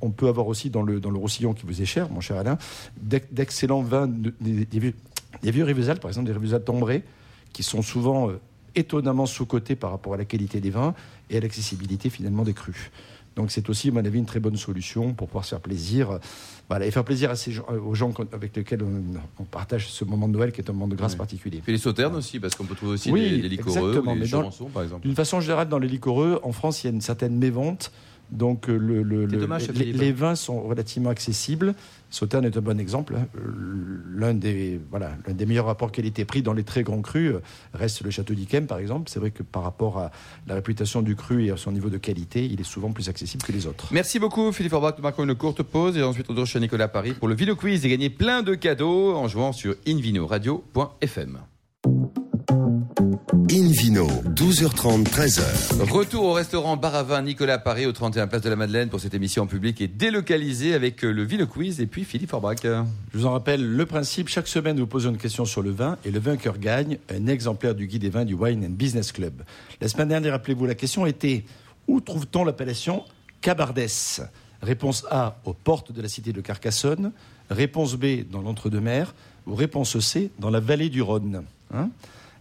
on 0.00 0.10
peut 0.10 0.28
avoir 0.28 0.46
aussi 0.46 0.70
dans 0.70 0.82
le, 0.82 1.00
dans 1.00 1.10
le 1.10 1.18
Roussillon 1.18 1.54
qui 1.54 1.64
vous 1.66 1.80
est 1.82 1.86
cher, 1.86 2.10
mon 2.10 2.20
cher 2.20 2.36
Alain, 2.36 2.58
d'ex- 3.00 3.26
d'excellents 3.32 3.82
vins, 3.82 4.06
de- 4.06 4.34
des 5.44 5.50
vieux 5.50 5.64
Rivesaltes, 5.64 6.00
par 6.00 6.10
exemple, 6.10 6.26
des 6.26 6.32
Rivesaltes 6.32 6.64
Tombrés, 6.64 7.02
qui 7.52 7.62
sont 7.62 7.82
souvent 7.82 8.30
euh, 8.30 8.40
étonnamment 8.74 9.26
sous-cotés 9.26 9.76
par 9.76 9.90
rapport 9.90 10.14
à 10.14 10.16
la 10.16 10.24
qualité 10.24 10.60
des 10.60 10.70
vins 10.70 10.94
et 11.30 11.36
à 11.36 11.40
l'accessibilité 11.40 12.10
finalement 12.10 12.42
des 12.42 12.54
crus. 12.54 12.90
Donc 13.36 13.50
c'est 13.50 13.68
aussi, 13.68 13.88
à 13.88 13.92
mon 13.92 14.04
avis, 14.04 14.18
une 14.18 14.26
très 14.26 14.38
bonne 14.40 14.56
solution 14.56 15.12
pour 15.12 15.26
pouvoir 15.26 15.44
se 15.44 15.50
faire 15.50 15.60
plaisir. 15.60 16.18
Voilà, 16.68 16.86
et 16.86 16.90
faire 16.90 17.04
plaisir 17.04 17.30
à 17.30 17.36
ces 17.36 17.52
gens, 17.52 17.64
euh, 17.70 17.78
aux 17.80 17.94
gens 17.94 18.12
avec 18.32 18.56
lesquels 18.56 18.82
on, 18.82 19.20
on 19.38 19.44
partage 19.44 19.88
ce 19.90 20.04
moment 20.04 20.28
de 20.28 20.32
Noël 20.32 20.50
qui 20.52 20.60
est 20.62 20.70
un 20.70 20.72
moment 20.72 20.88
de 20.88 20.94
grâce 20.96 21.14
particulier. 21.14 21.60
Et 21.66 21.72
les 21.72 21.78
sauternes 21.78 22.14
aussi, 22.16 22.40
parce 22.40 22.54
qu'on 22.54 22.64
peut 22.64 22.74
trouver 22.76 22.92
aussi 22.92 23.10
Oui, 23.10 23.42
des, 23.42 23.48
des 23.50 23.54
exactement, 23.56 24.12
ou 24.12 24.14
des 24.14 24.20
mais 24.20 24.28
dans- 24.28 24.50
par 24.72 24.82
exemple. 24.82 25.02
D'une 25.02 25.14
façon 25.16 25.40
générale, 25.40 25.68
dans 25.68 25.78
les 25.78 25.88
liquoreux, 25.88 26.40
en 26.42 26.52
France, 26.52 26.82
il 26.82 26.86
y 26.86 26.90
a 26.90 26.92
une 26.94 27.02
certaine 27.02 27.36
mévente. 27.36 27.92
Donc 28.30 28.68
euh, 28.68 28.76
le, 28.76 29.02
le- 29.02 29.26
C'est 29.28 29.34
le- 29.36 29.40
dommage, 29.40 29.68
les, 29.68 30.12
vins 30.12 30.34
sont 30.34 30.60
relativement 30.62 31.10
accessibles. 31.10 31.74
Sauternes 32.10 32.44
est 32.44 32.56
un 32.56 32.60
bon 32.60 32.78
exemple. 32.80 33.16
hein. 33.16 33.26
L'un 34.14 34.34
des, 34.34 34.80
voilà, 34.90 35.12
l'un 35.26 35.34
des 35.34 35.46
meilleurs 35.46 35.66
rapports 35.66 35.90
qualité-prix 35.92 36.42
dans 36.42 36.52
les 36.52 36.62
très 36.62 36.82
grands 36.84 37.00
crus 37.02 37.32
euh, 37.34 37.40
reste 37.74 38.02
le 38.02 38.10
Château 38.10 38.34
d'Yquem, 38.34 38.66
par 38.66 38.78
exemple. 38.78 39.10
C'est 39.10 39.18
vrai 39.20 39.30
que 39.30 39.42
par 39.42 39.62
rapport 39.64 39.98
à 39.98 40.10
la 40.46 40.54
réputation 40.54 41.02
du 41.02 41.16
cru 41.16 41.44
et 41.44 41.50
à 41.50 41.56
son 41.56 41.72
niveau 41.72 41.90
de 41.90 41.98
qualité, 41.98 42.44
il 42.44 42.60
est 42.60 42.64
souvent 42.64 42.92
plus 42.92 43.08
accessible 43.08 43.42
que 43.42 43.52
les 43.52 43.66
autres. 43.66 43.88
Merci 43.92 44.18
beaucoup 44.18 44.52
Philippe 44.52 44.72
Orbach. 44.74 44.94
Nous 44.96 45.02
marquons 45.02 45.24
une 45.24 45.34
courte 45.34 45.62
pause 45.62 45.96
et 45.96 46.02
ensuite 46.02 46.26
on 46.28 46.32
retourne 46.32 46.46
chez 46.46 46.60
Nicolas 46.60 46.88
Paris 46.88 47.14
pour 47.14 47.28
le 47.28 47.34
Vino 47.34 47.56
Quiz 47.56 47.84
et 47.84 47.88
gagner 47.88 48.10
plein 48.10 48.42
de 48.42 48.54
cadeaux 48.54 49.14
en 49.14 49.26
jouant 49.28 49.52
sur 49.52 49.74
invinoradio.fm. 49.86 51.38
Invino, 53.50 54.06
12h30, 54.06 55.04
13h. 55.04 55.90
Retour 55.90 56.24
au 56.24 56.32
restaurant 56.32 56.78
Bar 56.78 56.94
à 56.94 57.02
Vin 57.02 57.20
Nicolas 57.20 57.58
Paris 57.58 57.84
au 57.84 57.92
31 57.92 58.26
Place 58.26 58.40
de 58.40 58.48
la 58.48 58.56
Madeleine 58.56 58.88
pour 58.88 59.00
cette 59.00 59.12
émission 59.12 59.42
en 59.42 59.46
public 59.46 59.82
et 59.82 59.88
délocalisée 59.88 60.72
avec 60.72 61.04
euh, 61.04 61.12
le 61.12 61.24
Vino 61.24 61.46
Quiz 61.46 61.80
et 61.80 61.86
puis 61.86 62.04
Philippe 62.04 62.32
Orbach. 62.32 62.56
Je 62.62 63.18
vous 63.18 63.26
en 63.26 63.32
rappelle 63.32 63.62
le 63.62 63.86
principe. 63.86 64.28
Chaque 64.28 64.48
semaine, 64.48 64.76
nous 64.76 64.86
posons 64.86 65.10
une 65.10 65.18
question 65.18 65.44
sur 65.44 65.60
le 65.60 65.70
vin 65.70 65.98
et 66.06 66.10
le 66.10 66.18
vainqueur 66.20 66.58
gagne 66.58 66.98
un 67.10 67.26
exemplaire 67.26 67.74
du 67.74 67.86
guide 67.86 68.00
des 68.00 68.08
vins 68.08 68.24
du 68.24 68.32
Wine 68.32 68.64
and 68.64 68.70
Business 68.70 69.12
Club. 69.12 69.42
La 69.80 69.88
semaine 69.88 70.08
dernière, 70.08 70.32
rappelez-vous, 70.32 70.64
la 70.64 70.74
question 70.74 71.04
était 71.04 71.44
où 71.86 72.00
trouve-t-on 72.00 72.44
l'appellation 72.44 73.04
Cabardès? 73.42 74.22
Réponse 74.62 75.04
A, 75.10 75.38
aux 75.44 75.52
portes 75.52 75.92
de 75.92 76.00
la 76.00 76.08
cité 76.08 76.32
de 76.32 76.40
Carcassonne. 76.40 77.12
Réponse 77.50 77.96
B, 77.96 78.26
dans 78.30 78.40
l'entre-deux-mers. 78.40 79.14
Ou 79.46 79.54
réponse 79.54 79.98
C, 79.98 80.30
dans 80.38 80.50
la 80.50 80.60
vallée 80.60 80.88
du 80.88 81.02
Rhône. 81.02 81.44
Hein? 81.74 81.90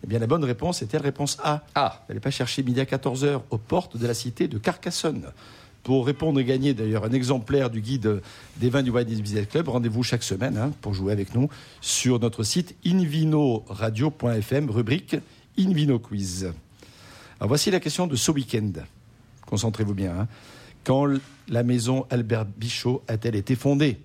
Eh 0.03 0.07
bien, 0.07 0.19
la 0.19 0.27
bonne 0.27 0.43
réponse 0.43 0.81
était 0.81 0.97
la 0.97 1.03
réponse 1.03 1.37
A. 1.43 1.63
Ah, 1.75 2.03
N'allez 2.09 2.19
pas 2.19 2.31
chercher 2.31 2.61
midi 2.63 2.79
à 2.81 2.85
14h 2.85 3.41
aux 3.49 3.57
portes 3.57 3.97
de 3.97 4.05
la 4.05 4.13
cité 4.13 4.47
de 4.47 4.57
Carcassonne. 4.57 5.25
Pour 5.83 6.05
répondre 6.05 6.39
et 6.39 6.45
gagner 6.45 6.73
d'ailleurs 6.73 7.03
un 7.03 7.11
exemplaire 7.11 7.69
du 7.69 7.81
guide 7.81 8.21
des 8.57 8.69
vins 8.69 8.83
du 8.83 8.89
White 8.89 9.07
Business 9.09 9.47
Club, 9.47 9.67
rendez-vous 9.67 10.01
chaque 10.03 10.23
semaine 10.23 10.57
hein, 10.57 10.71
pour 10.81 10.93
jouer 10.93 11.11
avec 11.11 11.35
nous 11.35 11.49
sur 11.81 12.19
notre 12.21 12.43
site 12.43 12.75
invinoradio.fm, 12.85 14.69
rubrique 14.69 15.15
Invino 15.59 15.99
Quiz. 15.99 16.51
Alors 17.39 17.49
voici 17.49 17.69
la 17.71 17.79
question 17.81 18.07
de 18.07 18.15
ce 18.15 18.31
week-end. 18.31 18.71
Concentrez-vous 19.45 19.93
bien. 19.93 20.21
hein. 20.21 20.27
Quand 20.85 21.05
la 21.49 21.63
maison 21.63 22.05
Albert 22.09 22.45
Bichot 22.45 23.03
a-t-elle 23.07 23.35
été 23.35 23.55
fondée? 23.55 23.99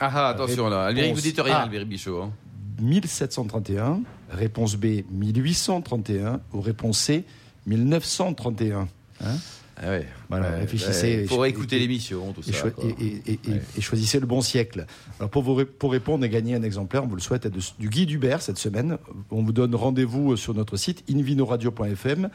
Ah, 0.00 0.10
ah, 0.14 0.28
attention 0.28 0.68
là. 0.68 0.84
Albéric, 0.84 1.14
vous 1.14 1.20
dites 1.20 1.40
rien, 1.40 1.56
A. 1.56 1.62
Albéric 1.64 1.88
Bichot. 1.88 2.22
hein. 2.22 2.32
1731, 2.80 4.00
réponse 4.30 4.76
B 4.76 5.02
1831 5.10 6.40
ou 6.52 6.60
réponse 6.60 6.98
C 6.98 7.24
1931. 7.66 8.88
Hein? 9.20 9.36
Ah 9.80 9.90
ouais. 9.90 10.06
Voilà, 10.28 10.50
Ouais, 10.50 10.58
réfléchissez. 10.60 11.08
Et 11.08 11.24
Pour 11.26 11.36
cho- 11.38 11.44
écouter 11.44 11.76
et- 11.76 11.78
l'émission, 11.78 12.32
tout 12.32 12.40
et, 12.48 12.52
ça. 12.52 12.66
et- 12.82 13.04
et- 13.06 13.22
et- 13.32 13.50
Ouais. 13.52 13.62
et 13.76 13.80
choisissez 13.80 14.18
le 14.18 14.26
bon 14.26 14.40
siècle. 14.40 14.86
Alors 15.20 15.30
pour, 15.30 15.42
vous 15.44 15.64
pour 15.64 15.92
répondre 15.92 16.24
et 16.24 16.28
gagner 16.28 16.56
un 16.56 16.62
exemplaire, 16.64 17.04
on 17.04 17.06
vous 17.06 17.14
le 17.14 17.20
souhaite 17.22 17.46
de- 17.46 17.60
du 17.78 17.88
Guy 17.88 18.04
Hubert 18.12 18.42
cette 18.42 18.58
semaine. 18.58 18.98
On 19.30 19.42
vous 19.44 19.52
donne 19.52 19.74
rendez-vous 19.76 20.36
sur 20.36 20.52
notre 20.54 20.76
site 20.76 21.04
invinoradio.fm 21.08 22.28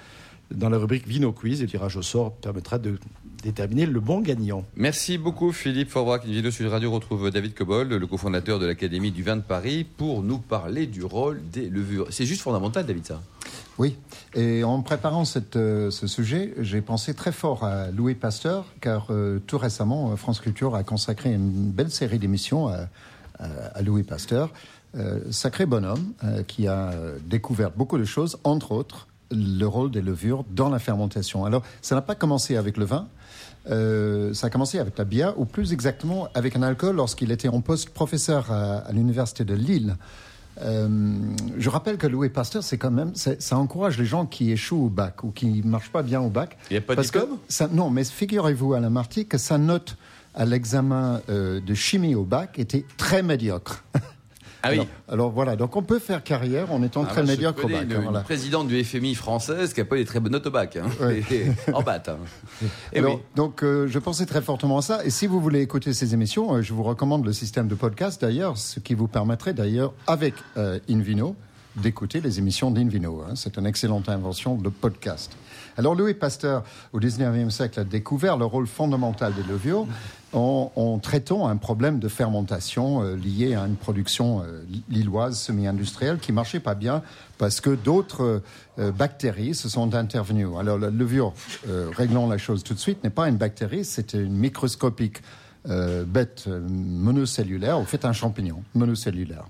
dans 0.52 0.70
la 0.70 0.78
rubrique 0.78 1.08
Vino 1.08 1.32
Quiz 1.32 1.62
et 1.62 1.64
le 1.66 1.70
tirage 1.70 1.98
au 1.98 2.02
sort 2.02 2.34
permettra 2.34 2.78
de 2.78 2.98
déterminer 3.44 3.86
le 3.86 4.00
bon 4.00 4.22
gagnant. 4.22 4.64
Merci 4.76 5.18
beaucoup 5.18 5.52
Philippe 5.52 5.90
Forbach. 5.90 6.22
Une 6.26 6.32
vidéo 6.32 6.50
sur 6.52 6.70
Radio 6.72 6.92
retrouve 6.92 7.30
David 7.30 7.54
Cobol, 7.54 7.90
le 7.90 8.08
cofondateur 8.08 8.58
de 8.60 8.66
l'Académie 8.66 9.12
du 9.12 9.22
vin 9.24 9.36
de 9.36 9.42
Paris, 9.42 9.84
pour 9.98 10.24
nous 10.24 10.38
parler 10.38 10.88
du 10.88 11.04
rôle 11.04 11.42
des 11.52 11.70
levures. 11.70 12.08
C'est 12.12 12.26
juste 12.26 12.42
fondamental, 12.42 12.86
David, 12.86 13.06
ça. 13.06 13.22
Oui, 13.80 13.98
et 14.36 14.64
en 14.64 14.82
préparant 14.82 15.26
cette, 15.26 15.56
euh, 15.56 15.90
ce 15.90 16.06
sujet, 16.08 16.54
j'ai 16.60 16.80
pensé 16.82 17.14
très 17.16 17.32
fort 17.32 17.64
à 17.64 17.90
Louis 17.90 18.14
Pasteur, 18.14 18.66
car 18.80 19.08
euh, 19.10 19.40
tout 19.48 19.58
récemment, 19.58 20.12
euh, 20.12 20.16
France 20.16 20.40
Culture 20.40 20.76
a 20.76 20.84
consacré 20.84 21.34
une 21.34 21.72
belle 21.72 21.90
série 21.92 22.20
d'émissions 22.20 22.68
à, 22.68 22.88
à- 23.40 23.46
à 23.74 23.82
Louis 23.82 24.04
Pasteur, 24.04 24.52
euh, 24.96 25.20
sacré 25.32 25.66
bonhomme, 25.66 26.14
euh, 26.24 26.44
qui 26.44 26.68
a 26.68 26.92
découvert 27.26 27.72
beaucoup 27.72 27.98
de 27.98 28.06
choses, 28.06 28.38
entre 28.44 28.72
autres 28.74 29.08
le 29.32 29.66
rôle 29.66 29.92
des 29.92 30.02
levures 30.02 30.44
dans 30.52 30.70
la 30.70 30.80
fermentation. 30.80 31.46
Alors, 31.46 31.64
ça 31.82 31.96
n'a 31.96 32.02
pas 32.02 32.16
commencé 32.16 32.56
avec 32.56 32.78
le 32.78 32.86
vin, 32.86 33.08
euh, 33.70 34.34
ça 34.34 34.48
a 34.48 34.50
commencé 34.50 34.80
avec 34.80 34.98
la 34.98 35.06
bière, 35.06 35.40
ou 35.40 35.46
plus 35.46 35.74
exactement 35.74 36.28
avec 36.34 36.56
un 36.56 36.64
alcool 36.64 36.96
lorsqu'il 36.96 37.32
était 37.32 37.48
en 37.48 37.62
poste 37.62 37.90
professeur 37.90 38.52
à, 38.52 38.78
à 38.80 38.92
l'université 38.92 39.46
de 39.46 39.54
Lille. 39.54 39.96
Euh, 40.62 40.88
je 41.58 41.70
rappelle 41.70 41.98
que 41.98 42.08
Louis 42.08 42.30
Pasteur, 42.30 42.64
c'est 42.64 42.78
quand 42.78 42.92
même, 42.92 43.14
ça 43.16 43.58
encourage 43.58 43.98
les 43.98 44.06
gens 44.06 44.26
qui 44.26 44.52
échouent 44.52 44.86
au 44.86 44.90
bac 44.90 45.24
ou 45.24 45.32
qui 45.32 45.62
marchent 45.64 45.92
pas 45.92 46.04
bien 46.04 46.22
au 46.22 46.30
bac. 46.30 46.58
Il 46.70 46.74
n'y 46.74 46.78
a 46.78 46.82
pas 46.82 46.96
de 46.96 47.02
diplôme 47.02 47.38
ça, 47.48 47.68
Non, 47.72 47.90
mais 47.90 48.04
figurez-vous, 48.04 48.74
Alain 48.74 48.90
Marty, 48.90 49.26
que 49.26 49.38
sa 49.38 49.58
note 49.58 49.98
à 50.36 50.46
l'examen 50.46 51.22
euh, 51.30 51.60
de 51.60 51.74
chimie 51.74 52.16
au 52.16 52.24
bac 52.24 52.60
était 52.60 52.86
très 52.98 53.24
médiocre. 53.24 53.84
Ah 54.66 54.70
oui. 54.70 54.76
alors, 54.76 54.88
alors 55.10 55.32
voilà, 55.32 55.56
donc 55.58 55.76
on 55.76 55.84
peut 55.84 56.00
faire 56.00 56.24
carrière 56.24 56.72
en 56.72 56.82
étant 56.84 57.04
Ah, 57.06 57.12
très 57.12 57.22
je 57.24 57.28
médiocre 57.28 57.66
au 57.66 57.68
bac. 57.68 57.84
une, 57.84 57.92
hein, 57.94 58.12
une 58.16 58.24
présidente 58.24 58.68
du 58.70 58.82
FMI 58.84 59.14
française 59.14 59.74
qui 59.74 59.82
a 59.82 59.86
pas 59.86 59.96
eu 59.98 60.00
des 60.00 60.06
très 60.06 60.20
bonnes 60.22 60.32
notes 60.32 60.48
au 60.48 60.52
bac. 60.52 60.78
Hein. 60.78 60.86
Ouais. 61.02 61.22
Et- 61.32 61.48
en 61.74 61.82
batte. 61.82 62.08
hein. 62.10 62.18
Et 62.94 63.00
Alors, 63.00 63.16
oui. 63.16 63.22
Donc, 63.36 63.62
euh, 63.64 63.88
je 63.88 64.00
pensais 64.00 64.26
très 64.26 64.42
fortement 64.42 64.78
à 64.78 64.82
ça. 64.82 65.04
Et 65.06 65.10
si 65.10 65.28
vous 65.28 65.42
voulez 65.42 65.62
écouter 65.62 65.94
ces 65.94 66.14
émissions, 66.14 66.56
euh, 66.56 66.62
je 66.62 66.74
vous 66.74 66.84
recommande 66.84 67.26
le 67.26 67.34
système 67.34 67.68
de 67.68 67.76
podcast 67.76 68.22
d'ailleurs, 68.22 68.58
ce 68.58 68.80
qui 68.80 68.94
vous 68.94 69.08
permettrait 69.08 69.54
d'ailleurs, 69.54 69.94
avec 70.08 70.34
euh, 70.58 70.80
Invino, 70.90 71.36
d'écouter 71.76 72.22
les 72.22 72.40
émissions 72.40 72.72
d'Invino. 72.72 73.22
hein. 73.28 73.34
C'est 73.36 73.58
une 73.58 73.66
excellente 73.66 74.08
invention, 74.08 74.58
le 74.64 74.70
podcast. 74.70 75.36
Alors, 75.76 75.96
Louis 75.96 76.14
Pasteur, 76.14 76.64
au 76.94 77.00
19e 77.00 77.50
siècle, 77.50 77.80
a 77.80 77.84
découvert 77.84 78.38
le 78.38 78.46
rôle 78.46 78.68
fondamental 78.68 79.34
des 79.34 79.44
levures 79.44 79.88
en, 80.34 80.72
en 80.76 81.00
traitant 81.00 81.48
un 81.48 81.58
problème 81.58 82.00
de 82.00 82.08
fermentation 82.08 83.04
euh, 83.04 83.16
lié 83.16 83.56
à 83.56 83.66
une 83.66 83.76
production 83.76 84.42
euh, 84.42 84.64
lilloise 84.90 85.40
semi-industrielle 85.40 86.18
qui 86.20 86.32
marchait 86.32 86.60
pas 86.60 86.76
bien 86.76 87.02
parce 87.38 87.62
que 87.62 87.70
d'autres 87.70 88.42
euh, 88.80 88.92
bactéries 88.92 89.56
se 89.56 89.70
sont 89.70 89.96
intervenues. 89.96 90.48
Alors, 90.58 90.78
la 90.78 90.90
levure, 90.90 91.34
euh, 91.68 91.90
réglons 91.96 92.28
la 92.28 92.38
chose 92.38 92.64
tout 92.64 92.74
de 92.74 92.80
suite, 92.80 93.04
n'est 93.04 93.10
pas 93.10 93.30
une 93.30 93.38
bactérie, 93.38 93.86
c'est 93.86 94.14
une 94.14 94.36
microscopique 94.36 95.22
euh, 95.70 96.04
bête 96.06 96.46
euh, 96.48 96.60
monocellulaire, 96.68 97.80
au 97.80 97.86
fait 97.86 98.04
un 98.06 98.14
champignon 98.14 98.64
monocellulaire. 98.76 99.46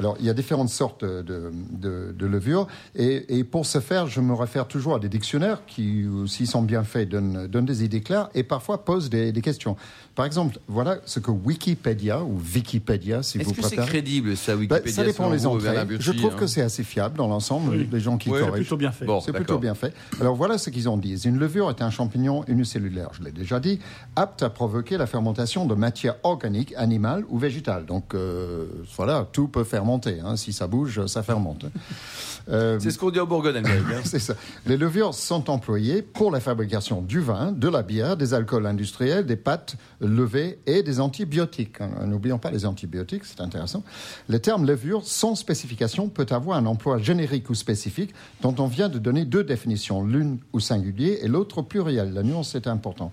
Alors, 0.00 0.16
il 0.18 0.24
y 0.24 0.30
a 0.30 0.32
différentes 0.34 0.70
sortes 0.70 1.04
de, 1.04 1.20
de, 1.20 1.52
de- 1.72 2.14
de 2.18 2.26
levures. 2.26 2.66
Et, 2.96 3.38
et 3.38 3.44
pour 3.44 3.66
ce 3.66 3.80
faire, 3.80 4.06
je 4.06 4.22
me 4.22 4.32
réfère 4.32 4.66
toujours 4.66 4.94
à 4.94 4.98
des 4.98 5.10
dictionnaires 5.10 5.60
qui, 5.66 6.06
s'ils 6.26 6.46
sont 6.46 6.62
bien 6.62 6.84
faits, 6.84 7.10
donnent, 7.10 7.46
donnent 7.48 7.66
des 7.66 7.84
idées 7.84 8.00
claires 8.00 8.30
et 8.34 8.42
parfois 8.42 8.82
posent 8.82 9.10
des, 9.10 9.30
des 9.30 9.42
questions. 9.42 9.76
Par 10.14 10.24
exemple, 10.24 10.58
voilà 10.68 10.96
ce 11.04 11.20
que 11.20 11.30
Wikipédia, 11.30 12.22
ou 12.22 12.40
Wikipédia, 12.54 13.22
si 13.22 13.36
Est-ce 13.38 13.46
vous 13.48 13.54
que 13.54 13.60
c'est 13.62 13.76
préférez. 13.76 13.86
crédible 13.88 14.36
ça, 14.38 14.54
Ben, 14.54 14.60
Wikipédia 14.60 14.92
ça 14.92 15.04
dépend 15.04 15.28
Bernard 15.30 15.52
entrées. 15.82 15.96
Je 16.00 16.12
trouve 16.12 16.32
hein 16.32 16.36
que 16.38 16.46
c'est 16.46 16.62
assez 16.62 16.82
fiable 16.82 17.18
dans 17.18 17.28
l'ensemble, 17.28 17.70
Oui. 17.76 17.88
les 17.92 18.00
gens 18.00 18.16
qui 18.16 18.30
C'est 18.30 18.38
corrigent. 18.38 18.52
plutôt 18.54 18.76
bien 18.78 18.92
fait. 18.92 19.04
Bon, 19.04 19.20
C'est 19.20 19.32
plutôt 19.32 19.58
bien 19.58 19.74
fait. 19.74 19.92
Alors 20.18 20.34
voilà 20.34 20.56
ce 20.56 20.70
qu'ils 20.70 20.88
ont 20.88 20.96
dit. 20.96 21.20
Une 21.26 21.38
levure 21.38 21.68
est 21.68 21.82
un 21.82 21.90
champignon 21.90 22.42
unicellulaire, 22.48 23.10
je 23.12 23.22
l'ai 23.22 23.32
déjà 23.32 23.60
dit, 23.60 23.78
apte 24.16 24.42
à 24.42 24.48
provoquer 24.48 24.96
la 24.96 25.06
fermentation 25.06 25.66
de 25.66 25.74
matière 25.74 26.16
organique, 26.22 26.72
animale 26.78 27.24
ou 27.28 27.38
végétale. 27.38 27.84
Donc 27.84 28.14
euh, 28.14 28.66
voilà, 28.96 29.26
tout 29.30 29.46
peut 29.48 29.64
fermenter. 29.64 29.89
Hein. 29.94 30.36
Si 30.36 30.52
ça 30.52 30.66
bouge, 30.66 31.06
ça 31.06 31.22
fermente. 31.22 31.66
Euh, 32.48 32.78
C'est 32.80 32.90
ce 32.90 32.98
qu'on 32.98 33.10
dit 33.10 33.20
en 33.20 33.26
Bourgogne, 33.26 33.62
c'est 34.04 34.18
ça. 34.18 34.34
Les 34.66 34.76
levures 34.76 35.14
sont 35.14 35.50
employées 35.50 36.02
pour 36.02 36.30
la 36.30 36.40
fabrication 36.40 37.02
du 37.02 37.20
vin, 37.20 37.52
de 37.52 37.68
la 37.68 37.82
bière, 37.82 38.16
des 38.16 38.34
alcools 38.34 38.66
industriels, 38.66 39.26
des 39.26 39.36
pâtes 39.36 39.76
levées 40.00 40.58
et 40.66 40.82
des 40.82 41.00
antibiotiques. 41.00 41.80
Hein, 41.80 42.06
N'oublions 42.06 42.38
pas 42.38 42.50
les 42.50 42.66
antibiotiques, 42.66 43.24
c'est 43.24 43.40
intéressant. 43.40 43.82
Le 44.28 44.38
terme 44.38 44.66
levure, 44.66 45.04
sans 45.04 45.34
spécification, 45.34 46.08
peut 46.08 46.26
avoir 46.30 46.56
un 46.56 46.66
emploi 46.66 46.98
générique 46.98 47.50
ou 47.50 47.54
spécifique 47.54 48.14
dont 48.42 48.54
on 48.58 48.66
vient 48.66 48.88
de 48.88 48.98
donner 48.98 49.24
deux 49.24 49.44
définitions, 49.44 50.04
l'une 50.04 50.38
au 50.52 50.60
singulier 50.60 51.20
et 51.22 51.28
l'autre 51.28 51.58
au 51.58 51.62
pluriel. 51.62 52.12
La 52.12 52.22
nuance 52.22 52.54
est 52.54 52.66
importante. 52.66 53.12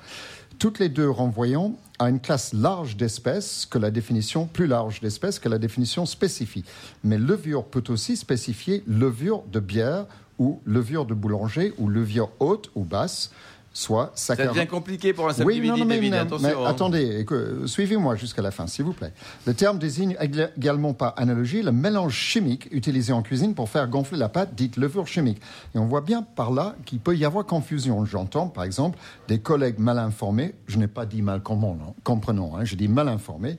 Toutes 0.60 0.80
les 0.80 0.90
deux 0.90 1.10
renvoyant 1.10 1.76
à 2.00 2.10
une 2.10 2.20
classe 2.20 2.52
large 2.52 2.98
d'espèces 2.98 3.68
que 3.68 3.78
la 3.78 3.92
définition 3.92 4.48
plus 4.48 4.66
large 4.66 5.02
d'espèces 5.02 5.38
que 5.38 5.50
la 5.50 5.60
définition 5.60 6.08
spécifie. 6.08 6.64
Mais 7.04 7.20
levure 7.20 7.66
peut 7.66 7.84
aussi 7.90 8.18
spécifier 8.18 8.84
levure 8.88 9.44
de 9.52 9.60
bière 9.60 10.06
ou 10.40 10.60
levure 10.66 11.06
de 11.06 11.14
boulanger 11.14 11.74
ou 11.78 11.90
levure 11.90 12.32
haute 12.40 12.72
ou 12.74 12.84
basse, 12.84 13.32
soit 13.78 14.12
Ça 14.16 14.36
saccharose. 14.36 14.56
devient 14.56 14.68
compliqué 14.68 15.14
pour 15.14 15.30
un 15.30 15.34
samedi 15.34 15.46
Oui, 15.48 15.56
midi, 15.62 15.68
non, 15.70 15.78
non, 15.78 15.86
mais, 15.86 15.96
David. 15.96 16.14
non, 16.14 16.20
Attention. 16.20 16.48
mais 16.48 16.54
hein. 16.56 16.66
attendez, 16.70 17.26
suivez-moi 17.68 18.16
jusqu'à 18.16 18.42
la 18.42 18.50
fin, 18.50 18.66
s'il 18.66 18.86
vous 18.86 18.94
plaît. 18.94 19.14
Le 19.46 19.54
terme 19.54 19.78
désigne 19.78 20.18
également 20.20 20.94
par 20.96 21.14
analogie 21.18 21.62
le 21.62 21.72
mélange 21.72 22.16
chimique 22.16 22.68
utilisé 22.72 23.14
en 23.14 23.22
cuisine 23.22 23.54
pour 23.54 23.70
faire 23.70 23.88
gonfler 23.88 24.18
la 24.18 24.30
pâte, 24.30 24.56
dite 24.56 24.78
levure 24.78 25.06
chimique. 25.06 25.40
Et 25.76 25.78
on 25.78 25.86
voit 25.86 26.02
bien 26.02 26.24
par 26.24 26.52
là 26.52 26.76
qu'il 26.86 27.00
peut 27.00 27.16
y 27.16 27.24
avoir 27.24 27.46
confusion. 27.46 28.04
J'entends, 28.06 28.48
par 28.48 28.64
exemple, 28.64 28.98
des 29.28 29.40
collègues 29.40 29.78
mal 29.78 30.00
informés, 30.00 30.56
je 30.68 30.78
n'ai 30.80 30.88
pas 30.88 31.06
dit 31.06 31.22
mal 31.22 31.42
comprenant, 31.44 31.96
comprenons, 32.04 32.56
hein, 32.58 32.66
je 32.66 32.76
dis 32.76 32.88
mal 32.88 33.08
informés, 33.08 33.58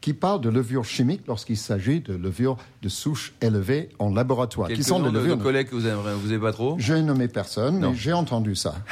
qui 0.00 0.12
parlent 0.12 0.40
de 0.40 0.48
levure 0.50 0.84
chimique 0.84 1.22
lorsqu'il 1.28 1.56
s'agit 1.56 2.00
de 2.00 2.14
levure 2.14 2.56
de 2.82 2.88
souche 2.88 3.32
élevée 3.40 3.90
en 4.00 4.12
laboratoire, 4.12 4.66
Quelques 4.66 4.80
qui 4.80 4.84
sont 4.88 4.98
des 4.98 5.10
de, 5.10 5.14
levures 5.14 5.36
de 5.36 5.42
collègues 5.44 5.68
que 5.68 5.76
vous 5.76 5.86
aimez, 5.86 6.00
vous 6.20 6.32
aimez 6.32 6.40
pas 6.42 6.52
trop 6.52 6.74
j'ai 6.80 7.00
nommé 7.00 7.28
personne, 7.28 7.78
Non. 7.78 7.92
mais 7.92 7.96
j'ai 7.96 8.12
entendu 8.12 8.56
ça. 8.56 8.74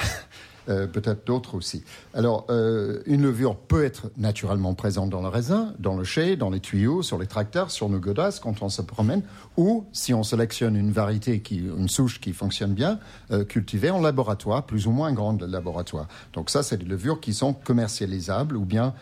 Euh, 0.70 0.86
Peut-être 0.86 1.26
d'autres 1.26 1.56
aussi. 1.56 1.84
Alors, 2.14 2.46
euh, 2.50 3.02
une 3.06 3.22
levure 3.22 3.56
peut 3.56 3.84
être 3.84 4.10
naturellement 4.16 4.74
présente 4.74 5.10
dans 5.10 5.22
le 5.22 5.28
raisin, 5.28 5.74
dans 5.78 5.96
le 5.96 6.04
chai, 6.04 6.36
dans 6.36 6.50
les 6.50 6.60
tuyaux, 6.60 7.02
sur 7.02 7.18
les 7.18 7.26
tracteurs, 7.26 7.70
sur 7.70 7.88
nos 7.88 7.98
godasses 7.98 8.40
quand 8.40 8.62
on 8.62 8.68
se 8.68 8.82
promène, 8.82 9.22
ou 9.56 9.84
si 9.92 10.14
on 10.14 10.22
sélectionne 10.22 10.76
une 10.76 10.92
variété, 10.92 11.40
qui, 11.40 11.58
une 11.58 11.88
souche 11.88 12.20
qui 12.20 12.32
fonctionne 12.32 12.74
bien, 12.74 12.98
euh, 13.30 13.44
cultivée 13.44 13.90
en 13.90 14.00
laboratoire, 14.00 14.64
plus 14.64 14.86
ou 14.86 14.90
moins 14.90 15.12
grande 15.12 15.42
laboratoire. 15.42 16.08
Donc 16.32 16.50
ça, 16.50 16.62
c'est 16.62 16.78
des 16.78 16.86
levures 16.86 17.20
qui 17.20 17.34
sont 17.34 17.52
commercialisables 17.52 18.56
ou 18.56 18.64
bien 18.64 18.94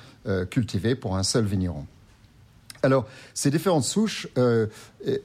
cultivées 0.51 0.95
pour 0.95 1.17
un 1.17 1.23
seul 1.23 1.47
vigneron. 1.47 1.87
Alors, 2.83 3.07
ces 3.35 3.51
différentes 3.51 3.85
souches 3.85 4.29
euh, 4.39 4.67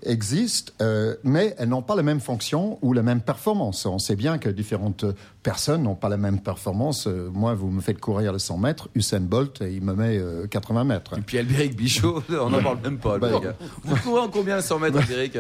existent, 0.04 0.72
euh, 0.82 1.16
mais 1.24 1.56
elles 1.58 1.70
n'ont 1.70 1.82
pas 1.82 1.96
la 1.96 2.04
même 2.04 2.20
fonction 2.20 2.80
ou 2.82 2.94
la 2.94 3.04
même 3.04 3.22
performance. 3.22 3.86
On 3.86 4.00
sait 4.00 4.16
bien 4.16 4.38
que 4.38 4.50
différentes 4.50 5.06
personnes 5.44 5.84
n'ont 5.84 5.96
pas 5.96 6.10
la 6.10 6.18
même 6.18 6.39
performance. 6.39 7.06
Euh, 7.08 7.30
moi, 7.32 7.54
vous 7.54 7.70
me 7.70 7.82
faites 7.82 8.00
courir 8.00 8.34
les 8.34 8.39
100 8.39 8.58
mètres, 8.58 8.89
Usain 8.96 9.20
Bolt, 9.20 9.62
et 9.62 9.72
il 9.74 9.82
me 9.84 9.94
met 9.94 10.18
euh, 10.18 10.48
80 10.48 10.84
mètres. 10.84 11.18
Et 11.18 11.22
puis 11.22 11.38
Albéric 11.38 11.76
Bichot, 11.76 12.24
on 12.30 12.50
n'en 12.50 12.62
parle 12.63 12.80
même 12.84 12.98
pas. 12.98 13.18
Bah, 13.20 13.30
gars. 13.42 13.56
Vous 13.84 13.96
courez 13.98 14.22
en 14.22 14.30
combien 14.30 14.60
100 14.62 14.80
mètres, 14.80 14.98
Albéric 14.98 15.38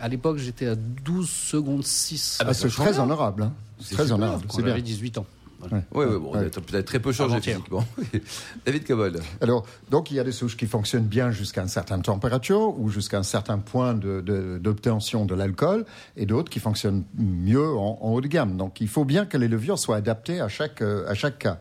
À 0.00 0.08
l'époque, 0.08 0.38
j'étais 0.38 0.66
à 0.66 0.74
12 0.74 1.28
secondes 1.28 1.84
6. 1.84 2.38
Ah, 2.44 2.52
c'est 2.52 2.68
très 2.68 2.98
honorable. 2.98 3.44
hein. 3.44 3.52
C'est 3.80 3.94
Très 3.96 4.12
honorable, 4.12 4.44
quand 4.48 4.56
c'est 4.56 4.62
bien. 4.62 4.72
j'avais 4.72 4.82
18 4.82 5.18
ans. 5.18 5.26
Oui, 5.70 5.78
oui, 5.94 6.04
bon, 6.18 6.30
vous 6.30 6.36
avez 6.36 6.50
peut-être 6.50 6.84
très 6.86 6.98
peu 7.00 7.12
changé 7.12 7.40
physiquement. 7.40 7.84
David 8.66 8.86
Cobol. 8.86 9.16
Alors, 9.40 9.64
donc, 9.90 10.10
il 10.10 10.16
y 10.16 10.20
a 10.20 10.24
des 10.24 10.32
souches 10.32 10.56
qui 10.56 10.66
fonctionnent 10.66 11.06
bien 11.06 11.30
jusqu'à 11.30 11.62
une 11.62 11.68
certaine 11.68 12.02
température 12.02 12.78
ou 12.78 12.88
jusqu'à 12.90 13.18
un 13.18 13.22
certain 13.22 13.58
point 13.58 13.94
de- 13.94 14.20
de- 14.20 14.58
d'obtention 14.58 15.24
de, 15.24 15.34
l'alcool, 15.34 15.84
et 16.16 16.26
d'autres 16.26 16.50
qui 16.50 16.60
fonctionnent 16.60 17.04
mieux 17.16 17.68
en, 17.76 17.98
en 18.00 18.10
haut 18.12 18.20
de 18.20 18.28
gamme. 18.28 18.56
Donc, 18.56 18.80
il 18.80 18.88
faut 18.88 19.04
bien 19.04 19.26
que 19.26 19.36
les 19.36 19.48
levures 19.48 19.78
soient 19.78 19.96
adaptées 19.96 20.40
à 20.40 20.48
chaque, 20.48 20.82
euh, 20.82 21.08
à 21.08 21.14
chaque 21.14 21.38
cas. 21.38 21.58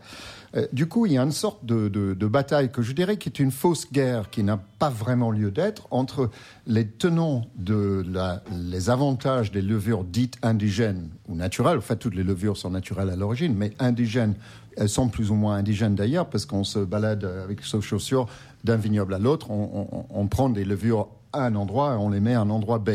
Euh, 0.56 0.68
du 0.72 0.88
coup, 0.88 1.06
il 1.08 1.14
y 1.14 1.18
a 1.18 1.24
une 1.24 1.32
sorte 1.32 1.66
de, 1.66 1.88
de- 1.90 2.28
bataille 2.28 2.72
que 2.72 2.82
je 2.82 2.94
dirais 2.94 3.18
qui 3.18 3.30
est 3.30 3.40
une 3.40 3.52
fausse 3.52 3.92
guerre 3.92 4.30
qui 4.30 4.44
n'a 4.44 4.58
pas 4.80 4.90
vraiment 4.90 5.32
lieu 5.32 5.50
d'être 5.52 5.88
entre 5.92 6.30
les 6.68 6.88
tenants 6.88 7.46
de 7.56 8.04
la, 8.12 8.44
les 8.52 8.90
avantages 8.90 9.52
des 9.52 9.62
levures 9.62 10.04
dites 10.04 10.38
indigènes 10.44 11.10
ou 11.28 11.36
naturelles. 11.36 11.78
En 11.78 11.82
fait, 11.82 11.98
toutes 11.98 12.16
les 12.16 12.24
levures 12.24 12.58
sont 12.58 12.70
naturelles 12.72 13.10
à 13.10 13.16
l'origine, 13.16 13.56
mais 13.56 13.74
indigènes, 13.80 14.36
elles 14.78 14.90
sont 14.90 15.10
plus 15.10 15.32
ou 15.32 15.36
moins 15.36 15.56
indigènes 15.56 15.96
d'ailleurs 15.96 16.28
parce 16.28 16.46
qu'on 16.46 16.64
se 16.64 16.80
balade 16.80 17.24
avec 17.26 17.64
ses 17.64 17.82
chaussures 17.82 18.28
d'un 18.64 18.78
vignoble 18.78 19.14
à 19.14 19.20
l'autre. 19.20 19.52
On, 19.52 19.88
on- 19.92 20.06
on 20.10 20.28
prend 20.28 20.50
des 20.50 20.66
levures 20.66 21.08
à 21.34 21.46
un 21.46 21.56
endroit 21.56 21.94
et 21.94 21.98
on 21.98 22.10
les 22.10 22.20
met 22.20 22.34
à 22.36 22.42
un 22.42 22.50
endroit 22.50 22.80
B. 22.80 22.92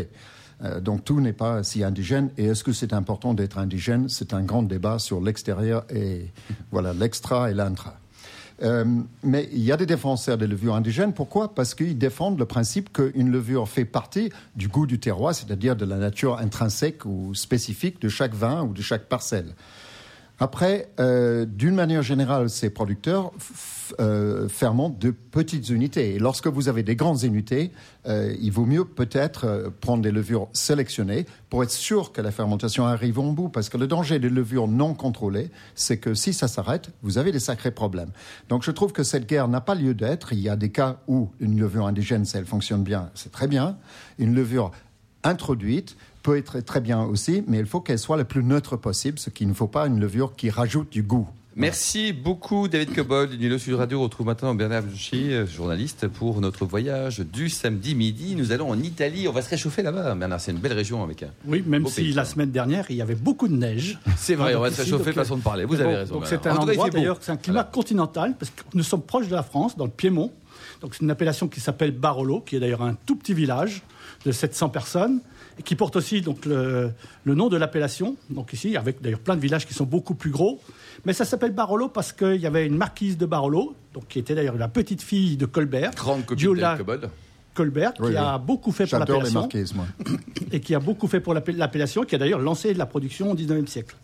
Euh, 0.65 0.81
donc 0.81 1.05
tout 1.05 1.21
n'est 1.21 1.33
pas 1.33 1.63
si 1.63 1.85
indigène. 1.85 2.31
Et 2.37 2.47
est-ce 2.47 2.65
que 2.65 2.73
c'est 2.73 2.93
important 2.93 3.35
d'être 3.35 3.59
indigène? 3.59 4.09
C'est 4.09 4.35
un 4.35 4.43
grand 4.43 4.63
débat 4.63 4.99
sur 4.99 5.21
l'extérieur 5.21 5.85
et 5.91 6.27
voilà 6.71 6.93
l'extra 6.93 7.51
et 7.51 7.55
l'intra. 7.55 7.95
Euh, 8.63 8.85
mais 9.23 9.49
il 9.53 9.63
y 9.63 9.71
a 9.71 9.77
des 9.77 9.87
défenseurs 9.87 10.37
des 10.37 10.49
levures 10.49 10.75
indigènes. 10.75 11.13
Pourquoi? 11.13 11.55
Parce 11.55 11.75
qu'ils 11.75 11.97
défendent 11.97 12.39
le 12.39 12.45
principe 12.45 12.93
qu'une 12.93 13.31
levure 13.31 13.69
fait 13.69 13.85
partie 13.85 14.31
du 14.57 14.69
goût 14.69 14.87
du 14.87 14.99
terroir, 14.99 15.35
c'est-à-dire 15.35 15.77
de 15.77 15.85
la 15.85 15.97
nature 15.97 16.39
intrinsèque 16.39 17.05
ou 17.05 17.35
spécifique 17.35 18.03
de 18.03 18.09
chaque 18.09 18.35
vin 18.35 18.65
ou 18.65 18.73
de 18.73 18.83
chaque 18.83 19.05
parcelle. 19.05 19.55
Après, 20.41 20.89
euh, 21.01 21.47
d'une 21.47 21.75
manière 21.75 22.03
générale, 22.03 22.49
ces 22.49 22.71
producteurs 22.71 23.33
euh, 23.99 24.49
fermentent 24.49 24.99
de 24.99 25.11
petites 25.11 25.69
unités. 25.71 26.15
Et 26.15 26.19
lorsque 26.21 26.47
vous 26.47 26.69
avez 26.69 26.85
des 26.85 26.95
grandes 26.95 27.25
unités, 27.25 27.73
euh, 28.07 28.33
il 28.41 28.53
vaut 28.53 28.65
mieux 28.65 28.85
peut-être 28.85 29.73
prendre 29.81 30.01
des 30.01 30.13
levures 30.13 30.49
sélectionnées 30.53 31.27
pour 31.51 31.65
être 31.65 31.73
sûr 31.73 32.13
que 32.13 32.21
la 32.21 32.31
fermentation 32.31 32.87
arrive 32.87 33.19
au 33.19 33.33
bout. 33.33 33.49
Parce 33.49 33.69
que 33.69 33.77
le 33.77 33.89
danger 33.89 34.21
des 34.21 34.29
levures 34.29 34.69
non 34.69 34.95
contrôlées, 34.95 35.51
c'est 35.75 35.99
que 35.99 36.15
si 36.15 36.33
ça 36.33 36.47
s'arrête, 36.47 36.91
vous 37.03 37.19
avez 37.19 37.33
des 37.33 37.41
sacrés 37.41 37.73
problèmes. 37.73 38.13
Donc 38.49 38.63
je 38.63 38.71
trouve 38.71 38.93
que 38.93 39.03
cette 39.03 39.29
guerre 39.29 39.49
n'a 39.49 39.61
pas 39.61 39.75
lieu 39.75 39.95
d'être. 39.95 40.33
Il 40.33 40.41
y 40.41 40.49
a 40.49 40.57
des 40.57 40.71
cas 40.71 40.99
où 41.09 41.31
une 41.41 41.59
levure 41.59 41.87
indigène, 41.87 42.25
si 42.25 42.37
elle 42.37 42.47
fonctionne 42.47 42.85
bien, 42.85 43.11
c'est 43.15 43.33
très 43.33 43.49
bien. 43.49 43.77
Une 44.19 44.37
levure 44.37 44.71
introduite 45.25 45.97
peut 46.29 46.37
être 46.37 46.61
très 46.61 46.83
bien 46.83 47.05
aussi, 47.05 47.43
mais 47.47 47.59
il 47.59 47.65
faut 47.65 47.81
qu'elle 47.81 47.99
soit 47.99 48.19
le 48.19 48.25
plus 48.25 48.45
neutre 48.45 48.77
possible, 48.77 49.19
ce 49.19 49.31
qu'il 49.31 49.49
ne 49.49 49.55
faut 49.55 49.67
pas 49.67 49.87
une 49.87 49.99
levure 49.99 50.37
qui 50.37 50.51
rajoute 50.51 50.93
du 50.93 51.03
goût. 51.03 51.27
Merci 51.57 52.13
beaucoup 52.13 52.69
David 52.69 52.95
Cobold 52.95 53.31
du 53.31 53.39
Nilo 53.39 53.57
Sud 53.57 53.73
Radio. 53.77 54.01
On 54.01 54.03
retrouve 54.03 54.27
maintenant 54.27 54.55
Bernard 54.55 54.83
Bucci, 54.83 55.33
euh, 55.33 55.47
journaliste, 55.47 56.07
pour 56.07 56.43
notre 56.43 56.67
voyage 56.67 57.21
du 57.21 57.49
samedi 57.49 57.95
midi. 57.95 58.37
Nous 58.37 58.53
allons 58.53 58.69
en 58.69 58.79
Italie. 58.79 59.27
On 59.27 59.33
va 59.33 59.41
se 59.41 59.49
réchauffer 59.49 59.83
là-bas. 59.83 60.15
Bernard, 60.17 60.39
c'est 60.39 60.53
une 60.53 60.59
belle 60.59 60.75
région 60.75 61.03
avec 61.03 61.23
un. 61.23 61.31
Oui, 61.47 61.65
même 61.67 61.87
si 61.87 62.03
pays, 62.03 62.13
la 62.13 62.27
semaine 62.27 62.51
dernière, 62.51 62.85
il 62.91 62.97
y 62.97 63.03
avait 63.03 63.15
beaucoup 63.15 63.49
de 63.49 63.57
neige. 63.57 63.99
C'est 64.19 64.35
vrai, 64.35 64.55
on 64.55 64.61
va 64.61 64.71
se 64.71 64.83
réchauffer, 64.83 65.07
donc, 65.07 65.15
façon 65.15 65.39
de 65.39 65.43
parler. 65.43 65.65
Vous 65.65 65.81
avez 65.81 65.97
raison. 65.97 66.17
Donc 66.17 66.27
c'est 66.27 66.47
un 66.47 66.57
En 66.57 66.63
endroit 66.65 66.91
d'ailleurs, 66.91 67.17
c'est 67.23 67.33
un 67.33 67.39
climat 67.39 67.61
Voilà. 67.63 67.71
continental 67.73 68.35
parce 68.39 68.51
que 68.51 68.61
nous 68.75 68.83
sommes 68.83 69.03
proches 69.03 69.29
de 69.29 69.35
la 69.35 69.43
France, 69.43 69.79
dans 69.79 69.87
le 69.87 69.91
Piémont. 69.91 70.31
Donc 70.83 70.95
c'est 70.95 71.01
une 71.03 71.11
appellation 71.11 71.49
qui 71.49 71.61
s'appelle 71.61 71.93
Barolo, 71.93 72.43
qui 72.43 72.57
est 72.57 72.61
d'ailleurs 72.61 72.83
un 72.83 72.99
tout 73.07 73.17
petit 73.17 73.33
village 73.33 73.83
de 74.27 74.31
700 74.31 74.69
personnes 74.69 75.21
qui 75.65 75.75
porte 75.77 75.97
aussi 75.97 76.21
donc 76.21 76.45
le, 76.47 76.91
le 77.25 77.35
nom 77.35 77.49
de 77.49 77.57
l'appellation. 77.57 78.17
Donc 78.31 78.53
ici, 78.53 78.77
avec 78.77 79.01
d'ailleurs 79.03 79.19
plein 79.21 79.37
de 79.37 79.41
villages 79.41 79.67
qui 79.67 79.75
sont 79.75 79.85
beaucoup 79.85 80.15
plus 80.15 80.31
gros. 80.31 80.61
Mais 81.05 81.13
ça 81.13 81.25
s'appelle 81.25 81.53
Barolo 81.53 81.89
parce 81.89 82.13
qu'il 82.13 82.37
y 82.41 82.47
avait 82.47 82.67
une 82.67 82.77
marquise 82.77 83.17
de 83.19 83.27
Barolo, 83.27 83.75
donc 83.95 84.09
qui 84.09 84.19
était 84.19 84.35
d'ailleurs 84.35 84.57
la 84.57 84.69
petite 84.69 85.03
fille 85.03 85.37
de 85.37 85.47
Colbert, 85.47 85.93
Grande 85.93 86.25
copine 86.27 86.37
de 86.37 86.41
Giola 86.41 86.61
David 86.73 86.79
Cobold. 86.79 87.11
Colbert, 87.55 87.93
qui 87.95 88.03
Oui, 88.03 88.17
a 88.17 88.37
oui. 88.37 88.43
beaucoup 88.47 88.71
fait 88.71 88.87
pour 88.87 88.99
l'appellation 89.01 89.49
et 90.53 90.61
qui 90.61 90.75
a 90.77 90.79
beaucoup 90.79 91.09
fait 91.09 91.19
pour 91.21 91.35
l'appel- 91.35 91.57
l'appellation, 91.57 92.05
qui 92.05 92.15
a 92.15 92.19
d'ailleurs 92.19 92.39
lancé 92.39 92.73
la 92.73 92.87
production 92.87 93.33
au 93.33 93.35
19e 93.35 93.67
siècle. 93.67 93.97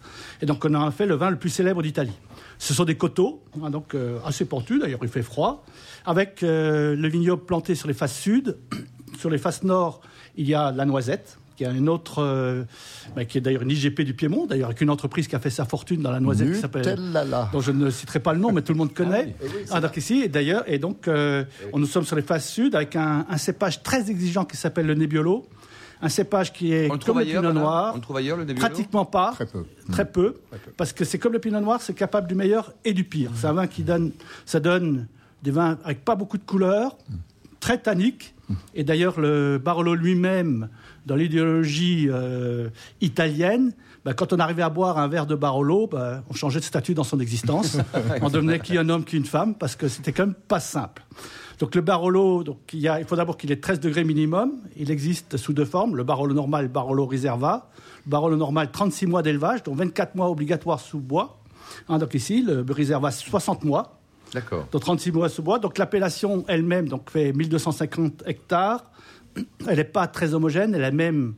Et 0.43 0.47
donc 0.47 0.65
on 0.65 0.75
a 0.75 0.91
fait 0.91 1.07
le 1.07 1.15
vin 1.15 1.31
le 1.31 1.37
plus 1.37 1.51
célèbre 1.51 1.81
d'Italie. 1.83 2.19
Ce 2.59 2.75
sont 2.75 2.85
des 2.85 2.97
coteaux, 2.97 3.43
hein, 3.63 3.71
donc 3.71 3.95
euh, 3.95 4.19
assez 4.25 4.45
pentus, 4.45 4.81
d'ailleurs 4.81 4.99
il 5.03 5.09
fait 5.09 5.23
froid, 5.23 5.65
avec 6.05 6.43
euh, 6.43 6.97
le 6.97 7.09
vignoble 7.09 7.45
planté 7.45 7.75
sur 7.77 7.87
les 7.89 7.95
faces 7.95 8.17
sud. 8.19 8.57
Sur 9.17 9.31
les 9.31 9.39
faces 9.39 9.63
nord, 9.63 10.01
il 10.37 10.49
y 10.49 10.55
a 10.55 10.73
la 10.73 10.85
noisette, 10.85 11.39
qui 11.57 11.65
est 11.65 11.73
une 11.73 11.89
autre, 11.89 12.23
euh, 12.23 12.65
bah, 13.15 13.25
qui 13.25 13.39
est 13.39 13.41
d'ailleurs 13.41 13.63
une 13.63 13.71
IGP 13.71 14.03
du 14.03 14.15
Piémont, 14.15 14.47
d'ailleurs 14.47 14.69
avec 14.69 14.81
une 14.81 14.91
entreprise 14.91 15.29
qui 15.29 15.37
a 15.37 15.39
fait 15.39 15.51
sa 15.51 15.65
fortune 15.65 16.03
dans 16.03 16.11
la 16.11 16.21
noisette 16.21 16.53
qui 16.53 16.61
s'appelle 16.61 16.97
dont 17.53 17.61
je 17.61 17.71
ne 17.71 17.91
citerai 17.91 18.21
pas 18.21 18.33
le 18.33 18.41
nom, 18.41 18.53
mais 18.53 18.63
tout 18.63 18.73
le 18.73 18.79
monde 18.79 18.93
connaît. 18.93 19.35
Ah, 19.71 19.81
donc 19.81 19.97
ici, 19.97 20.23
et 20.23 20.29
d'ailleurs, 20.29 20.65
et 20.67 20.79
donc, 20.79 21.09
euh, 21.09 21.45
on, 21.73 21.79
nous 21.79 21.87
sommes 21.87 22.05
sur 22.05 22.17
les 22.17 22.23
faces 22.23 22.49
sud 22.49 22.75
avec 22.75 22.97
un, 22.97 23.27
un 23.29 23.37
cépage 23.37 23.83
très 23.83 24.11
exigeant 24.11 24.45
qui 24.45 24.57
s'appelle 24.57 24.87
le 24.87 24.95
Nebbiolo. 24.95 25.47
Un 26.03 26.09
cépage 26.09 26.53
qui 26.53 26.73
est 26.73 26.91
On 26.91 26.99
comme 26.99 27.19
le 27.19 27.25
ailleurs, 27.25 27.43
pinot 27.43 27.55
noir. 27.55 27.93
On 27.95 27.97
le 27.97 28.03
trouve 28.03 28.17
ailleurs, 28.17 28.37
le 28.37 28.45
Nebbiolo 28.45 28.69
Pratiquement 28.69 29.05
pas. 29.05 29.33
Très 29.33 29.47
peu. 29.47 29.65
Très 29.91 30.05
peu. 30.05 30.35
Parce 30.77 30.93
que 30.93 31.05
c'est 31.05 31.19
comme 31.19 31.33
le 31.33 31.39
pinot 31.39 31.61
noir, 31.61 31.81
c'est 31.81 31.95
capable 31.95 32.27
du 32.27 32.35
meilleur 32.35 32.73
et 32.85 32.93
du 32.93 33.05
pire. 33.05 33.31
C'est 33.37 33.47
un 33.47 33.53
vin 33.53 33.67
qui 33.67 33.85
donne, 33.85 34.13
ça 34.45 34.61
donne 34.61 35.07
des 35.43 35.51
vins 35.51 35.79
avec 35.85 36.05
pas 36.05 36.17
beaucoup 36.17 36.37
de 36.37 36.43
couleurs, 36.45 36.97
très 37.61 37.79
tanniques. 37.79 38.35
Et 38.75 38.85
d'ailleurs, 38.85 39.19
le 39.19 39.59
Barolo 39.59 39.95
lui-même, 39.95 40.69
dans 41.07 41.17
l'idéologie 41.17 42.09
euh, 42.11 42.69
italienne, 43.01 43.73
bah, 44.05 44.15
quand 44.15 44.33
on 44.33 44.39
arrivait 44.39 44.63
à 44.63 44.71
boire 44.71 44.99
un 44.99 45.09
verre 45.09 45.27
de 45.27 45.35
Barolo, 45.35 45.87
bah, 45.87 46.23
on 46.29 46.35
changeait 46.35 46.61
de 46.61 46.65
statut 46.65 46.95
dans 46.95 47.05
son 47.05 47.21
existence. 47.21 47.79
on 48.23 48.29
devenait 48.31 48.61
qui 48.61 48.77
un 48.79 48.89
homme, 48.89 49.05
qui 49.05 49.17
une 49.17 49.25
femme, 49.25 49.55
parce 49.55 49.77
que 49.77 49.89
c'était 49.89 50.13
quand 50.13 50.27
même 50.27 50.35
pas 50.35 50.61
simple. 50.61 51.03
Donc 51.59 51.75
le 51.75 51.81
Barolo, 51.83 52.43
donc, 52.43 52.59
il, 52.73 52.81
y 52.81 52.89
a- 52.89 52.99
il 53.01 53.07
faut 53.07 53.17
d'abord 53.17 53.37
qu'il 53.37 53.53
ait 53.53 53.61
13 53.61 53.81
degrés 53.81 54.05
minimum. 54.05 54.53
Il 54.77 54.91
existe 54.91 55.37
sous 55.37 55.53
deux 55.53 55.65
formes, 55.65 55.97
le 55.97 56.05
Barolo 56.05 56.35
normal 56.35 56.65
le 56.65 56.69
Barolo 56.69 57.07
Riserva. 57.07 57.71
Le 58.07 58.11
Barolo 58.11 58.37
normal, 58.37 58.71
36 58.73 59.07
mois 59.07 59.23
d'élevage, 59.23 59.63
dont 59.63 59.75
24 59.75 60.15
mois 60.17 60.29
obligatoires 60.29 60.81
sous 60.81 60.99
bois. 60.99 61.39
Hein, 61.89 61.99
donc 61.99 62.15
ici, 62.15 62.43
le 62.43 62.65
Riserva, 62.69 63.11
60 63.11 63.65
mois. 63.65 63.99
D'accord. 64.35 64.67
Donc 64.73 64.83
36 64.83 65.13
mois 65.13 65.29
sous 65.29 65.43
bois. 65.43 65.59
Donc 65.61 65.79
l'appellation 65.79 66.45
elle-même 66.49 66.89
donc, 66.89 67.09
fait 67.09 67.33
1250 67.33 68.25
hectares. 68.27 68.85
Elle 69.69 69.77
n'est 69.77 69.85
pas 69.85 70.07
très 70.07 70.35
homogène. 70.35 70.75
Elle 70.75 70.85
est 70.85 70.91
même 70.93 71.35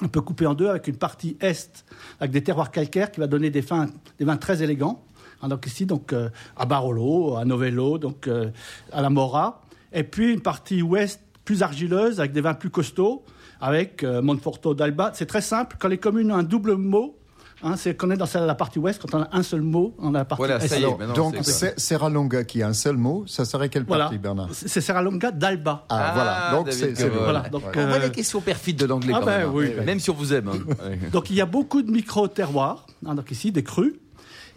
un 0.00 0.08
peu 0.08 0.20
coupée 0.20 0.46
en 0.46 0.54
deux 0.54 0.68
avec 0.68 0.86
une 0.86 0.96
partie 0.96 1.36
est 1.40 1.84
avec 2.20 2.30
des 2.30 2.42
terroirs 2.42 2.70
calcaires 2.70 3.10
qui 3.10 3.20
va 3.20 3.26
donner 3.26 3.50
des 3.50 3.60
vins, 3.60 3.86
des 4.18 4.24
vins 4.24 4.36
très 4.36 4.62
élégants. 4.62 5.02
Hein, 5.42 5.48
donc 5.48 5.66
ici, 5.66 5.86
donc, 5.86 6.12
euh, 6.12 6.30
à 6.56 6.66
Barolo, 6.66 7.36
à 7.36 7.44
Novello, 7.44 7.98
donc, 7.98 8.28
euh, 8.28 8.50
à 8.92 9.02
la 9.02 9.10
Mora. 9.10 9.62
Et 9.92 10.04
puis 10.04 10.32
une 10.32 10.40
partie 10.40 10.82
ouest 10.82 11.20
plus 11.44 11.62
argileuse 11.62 12.20
avec 12.20 12.32
des 12.32 12.40
vins 12.40 12.54
plus 12.54 12.70
costauds 12.70 13.24
avec 13.60 14.04
euh, 14.04 14.22
Monforto 14.22 14.74
d'Alba. 14.74 15.12
C'est 15.14 15.26
très 15.26 15.40
simple. 15.40 15.76
Quand 15.78 15.88
les 15.88 15.98
communes 15.98 16.30
ont 16.30 16.36
un 16.36 16.42
double 16.42 16.74
mot, 16.74 17.17
hein, 17.62 17.74
c'est 17.76 17.96
qu'on 17.96 18.10
est 18.10 18.16
dans 18.16 18.26
la 18.34 18.54
partie 18.54 18.78
ouest. 18.78 19.00
Quand 19.02 19.18
on 19.18 19.22
a 19.22 19.28
un 19.32 19.42
seul 19.42 19.60
mot, 19.62 19.94
on 19.98 20.14
a 20.14 20.18
la 20.18 20.24
partie 20.24 20.40
Voilà, 20.40 20.56
est. 20.62 20.68
ça 20.68 20.76
y 20.76 20.82
est. 20.82 20.84
Alors, 20.84 20.98
maintenant, 20.98 21.14
donc, 21.30 21.36
c'est- 21.42 21.52
c'est- 21.52 21.78
Serralonga 21.80 22.44
qui 22.44 22.62
a 22.62 22.68
un 22.68 22.72
seul 22.72 22.96
mot, 22.96 23.24
ça 23.26 23.44
serait 23.44 23.68
quelle 23.68 23.84
Voilà. 23.84 24.04
partie, 24.04 24.18
Bernard 24.18 24.48
C'est 24.52 24.68
c'est 24.68 24.80
Serralonga 24.80 25.30
d'Alba. 25.30 25.84
Ah, 25.88 25.96
Ah, 25.98 26.12
voilà. 26.14 26.50
Donc, 26.52 26.72
c'est 26.72 27.08
Voilà, 27.08 27.40
donc, 27.48 27.62
On 27.66 27.86
voit 27.86 27.96
euh, 27.96 27.98
les 28.06 28.10
questions 28.10 28.40
perfides 28.40 28.78
de 28.78 28.86
l'anglais 28.86 29.12
Ah 29.16 29.20
ben 29.20 29.26
même. 29.38 29.48
hein. 29.48 29.52
oui. 29.54 29.70
Même 29.84 30.00
si 30.00 30.10
on 30.10 30.14
vous 30.14 30.32
aime. 30.32 30.48
hein. 30.48 30.58
Ouais. 30.88 30.98
Donc 31.12 31.30
il 31.30 31.36
y 31.36 31.40
a 31.40 31.46
beaucoup 31.46 31.82
de 31.82 31.90
micro-terroirs, 31.90 32.86
hein, 33.06 33.14
donc 33.14 33.30
ici 33.30 33.52
des 33.52 33.62
crus. 33.64 33.94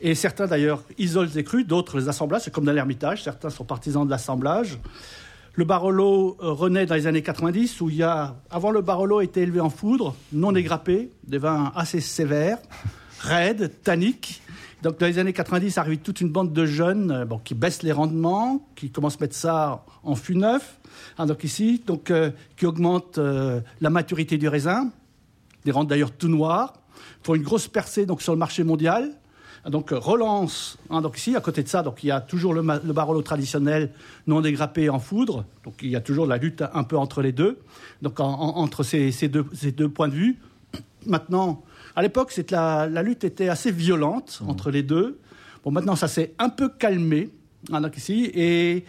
Et 0.03 0.15
certains 0.15 0.47
d'ailleurs 0.47 0.81
isolent 0.97 1.29
des 1.31 1.43
crus, 1.43 1.65
d'autres 1.67 1.99
les 1.99 2.07
assemblage. 2.09 2.41
C'est 2.43 2.51
comme 2.53 2.65
dans 2.65 2.71
l'Ermitage, 2.71 3.23
certains 3.23 3.51
sont 3.51 3.63
partisans 3.65 4.03
de 4.05 4.09
l'assemblage. 4.09 4.79
Le 5.53 5.65
Barolo 5.65 6.37
euh, 6.41 6.51
renaît 6.51 6.85
dans 6.85 6.95
les 6.95 7.07
années 7.07 7.21
90, 7.21 7.81
où 7.81 7.89
il 7.89 7.97
y 7.97 8.03
a, 8.03 8.35
avant 8.49 8.71
le 8.71 8.81
Barolo 8.81 9.21
était 9.21 9.41
élevé 9.41 9.59
en 9.59 9.69
foudre, 9.69 10.15
non 10.31 10.51
dégrappé, 10.51 11.11
des 11.25 11.37
vins 11.37 11.71
assez 11.75 11.99
sévères, 11.99 12.57
raides, 13.19 13.71
tanniques. 13.83 14.41
Donc 14.81 14.97
dans 14.99 15.05
les 15.05 15.19
années 15.19 15.33
90 15.33 15.77
arrive 15.77 15.99
toute 15.99 16.21
une 16.21 16.29
bande 16.29 16.53
de 16.53 16.65
jeunes 16.65 17.11
euh, 17.11 17.25
bon, 17.25 17.39
qui 17.43 17.53
baissent 17.53 17.83
les 17.83 17.91
rendements, 17.91 18.67
qui 18.75 18.91
commencent 18.91 19.17
à 19.17 19.21
mettre 19.21 19.35
ça 19.35 19.85
en 20.03 20.15
fût 20.15 20.35
neuf. 20.35 20.79
Hein, 21.17 21.25
donc 21.25 21.43
ici, 21.43 21.83
donc, 21.85 22.11
euh, 22.11 22.31
qui 22.57 22.65
augmente 22.65 23.17
euh, 23.17 23.61
la 23.79 23.89
maturité 23.89 24.37
du 24.37 24.47
raisin, 24.47 24.89
des 25.65 25.71
rendent 25.71 25.87
d'ailleurs 25.87 26.11
tout 26.11 26.29
noirs, 26.29 26.73
font 27.23 27.35
une 27.35 27.43
grosse 27.43 27.67
percée 27.67 28.05
donc, 28.05 28.21
sur 28.21 28.33
le 28.33 28.39
marché 28.39 28.63
mondial. 28.63 29.11
Donc 29.69 29.91
euh, 29.91 29.99
relance, 29.99 30.79
hein, 30.89 31.01
donc 31.01 31.17
ici 31.19 31.35
à 31.35 31.39
côté 31.39 31.61
de 31.61 31.67
ça, 31.67 31.83
donc 31.83 32.03
il 32.03 32.07
y 32.07 32.11
a 32.11 32.19
toujours 32.19 32.53
le, 32.53 32.61
le 32.63 32.93
Barolo 32.93 33.21
traditionnel 33.21 33.91
non 34.25 34.41
dégrappé 34.41 34.89
en 34.89 34.97
foudre, 34.99 35.45
donc 35.63 35.75
il 35.83 35.89
y 35.89 35.95
a 35.95 36.01
toujours 36.01 36.25
la 36.25 36.37
lutte 36.37 36.63
un 36.73 36.83
peu 36.83 36.97
entre 36.97 37.21
les 37.21 37.31
deux, 37.31 37.59
donc 38.01 38.19
en- 38.19 38.25
en- 38.27 38.57
entre 38.57 38.81
ces, 38.81 39.11
ces 39.11 39.27
deux, 39.27 39.45
ces 39.53 39.71
deux 39.71 39.87
points 39.87 40.07
de 40.07 40.15
vue. 40.15 40.39
Maintenant, 41.05 41.61
à 41.95 42.01
l'époque, 42.01 42.33
la, 42.49 42.87
la 42.87 43.03
lutte 43.03 43.23
était 43.23 43.49
assez 43.49 43.71
violente 43.71 44.41
entre 44.47 44.71
les 44.71 44.81
deux. 44.81 45.19
Bon, 45.63 45.69
maintenant, 45.69 45.95
ça 45.95 46.07
s'est 46.07 46.33
un 46.39 46.49
peu 46.49 46.69
calmé, 46.69 47.29
hein, 47.71 47.81
donc 47.81 47.95
ici, 47.97 48.31
et 48.33 48.83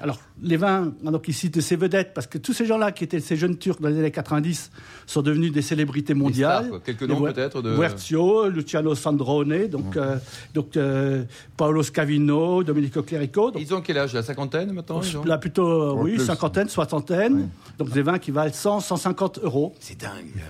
alors, 0.00 0.18
les 0.42 0.56
vins, 0.56 0.92
donc 1.02 1.26
ici, 1.28 1.48
de 1.48 1.60
ces 1.60 1.76
vedettes, 1.76 2.12
parce 2.14 2.26
que 2.26 2.36
tous 2.38 2.52
ces 2.52 2.66
gens-là 2.66 2.92
qui 2.92 3.04
étaient 3.04 3.20
ces 3.20 3.36
jeunes 3.36 3.56
Turcs 3.56 3.80
dans 3.80 3.88
les 3.88 3.98
années 3.98 4.10
90 4.10 4.70
sont 5.06 5.22
devenus 5.22 5.52
des 5.52 5.62
célébrités 5.62 6.12
mondiales. 6.14 6.66
stars. 6.66 6.82
Quelques 6.82 7.02
noms, 7.04 7.20
peut-être, 7.22 7.62
de- 7.62 7.74
Guercio, 7.76 8.48
Luciano 8.48 8.94
Sandrone, 8.94 9.68
donc, 9.68 9.96
euh, 9.96 10.16
donc 10.54 10.76
euh, 10.76 11.24
Paolo 11.56 11.82
Scavino, 11.82 12.62
Domenico 12.62 13.02
Clerico. 13.02 13.50
Donc, 13.50 13.62
Ils 13.62 13.74
ont 13.74 13.80
quel 13.80 13.98
âge 13.98 14.12
La 14.12 14.22
cinquantaine 14.22 14.72
maintenant 14.72 15.00
ils 15.02 15.16
ont 15.16 15.24
là, 15.24 15.38
plutôt, 15.38 15.66
euh, 15.66 15.94
oui, 16.02 16.16
plus. 16.16 16.26
cinquantaine, 16.26 16.68
soixantaine. 16.68 17.48
Donc, 17.78 17.90
des 17.90 18.02
vins 18.02 18.18
qui 18.18 18.30
valent 18.30 18.52
100, 18.52 18.80
150 18.80 19.38
euros. 19.42 19.74
C'est 19.80 19.98
dingue. 20.00 20.42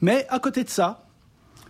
Mais 0.00 0.26
à 0.28 0.38
côté 0.38 0.62
de 0.64 0.68
ça, 0.68 1.04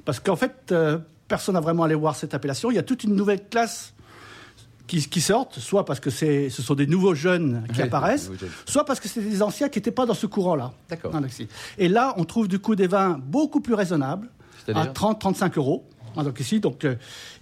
parce 0.04 0.20
qu'en 0.20 0.36
fait, 0.36 0.54
euh, 0.72 0.98
personne 1.28 1.54
n'a 1.54 1.60
vraiment 1.60 1.84
allé 1.84 1.94
voir 1.94 2.14
cette 2.16 2.34
appellation, 2.34 2.70
il 2.70 2.74
y 2.74 2.78
a 2.78 2.82
toute 2.82 3.04
une 3.04 3.14
nouvelle 3.14 3.48
classe 3.48 3.94
qui, 5.00 5.08
qui 5.08 5.20
sortent, 5.22 5.58
soit 5.58 5.86
parce 5.86 6.00
que 6.00 6.10
c'est- 6.10 6.50
ce 6.50 6.60
sont 6.60 6.74
des 6.74 6.86
nouveaux 6.86 7.14
jeunes 7.14 7.64
qui 7.72 7.78
Ouais, 7.78 7.84
apparaissent, 7.86 8.30
jeunes. 8.38 8.50
soit 8.66 8.84
parce 8.84 9.00
que 9.00 9.08
c'est 9.08 9.22
des 9.22 9.40
anciens 9.42 9.70
qui 9.70 9.78
n'étaient 9.78 9.90
pas 9.90 10.04
dans 10.04 10.12
ce 10.14 10.26
courant-là. 10.26 10.72
D'accord. 10.90 11.12
Et 11.78 11.88
là, 11.88 12.12
on 12.18 12.24
trouve 12.24 12.46
du 12.46 12.58
coup 12.58 12.74
des 12.74 12.86
vins 12.88 13.18
beaucoup 13.24 13.60
plus 13.62 13.72
raisonnables, 13.74 14.26
à 14.26 14.64
C'est-à-dire 14.66 14.92
30-35 14.92 15.56
euros. 15.56 15.84
Hein, 16.14 16.24
donc 16.24 16.38
ici, 16.40 16.60
donc, 16.60 16.84
euh, 16.84 16.96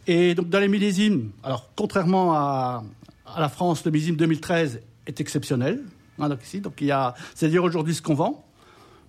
et 0.07 0.37
donc 0.37 0.49
dans 0.49 0.61
les 0.61 0.69
millésimes, 0.69 1.31
alors 1.43 1.69
contrairement 1.75 2.35
à, 2.35 2.85
à 3.27 3.41
la 3.41 3.49
France, 3.49 3.85
le 3.85 3.91
millésime 3.91 4.15
2013 4.15 4.81
est 5.09 5.21
exceptionnel. 5.21 5.83
Hein, 6.21 6.29
donc 6.29 6.45
ici, 6.45 6.61
donc 6.61 6.75
il 6.81 6.87
y 6.87 6.93
a, 6.93 7.15
c'est-à-dire 7.35 7.65
aujourd'hui 7.65 7.95
ce 7.97 8.03
qu'on 8.03 8.15
vend. 8.15 8.45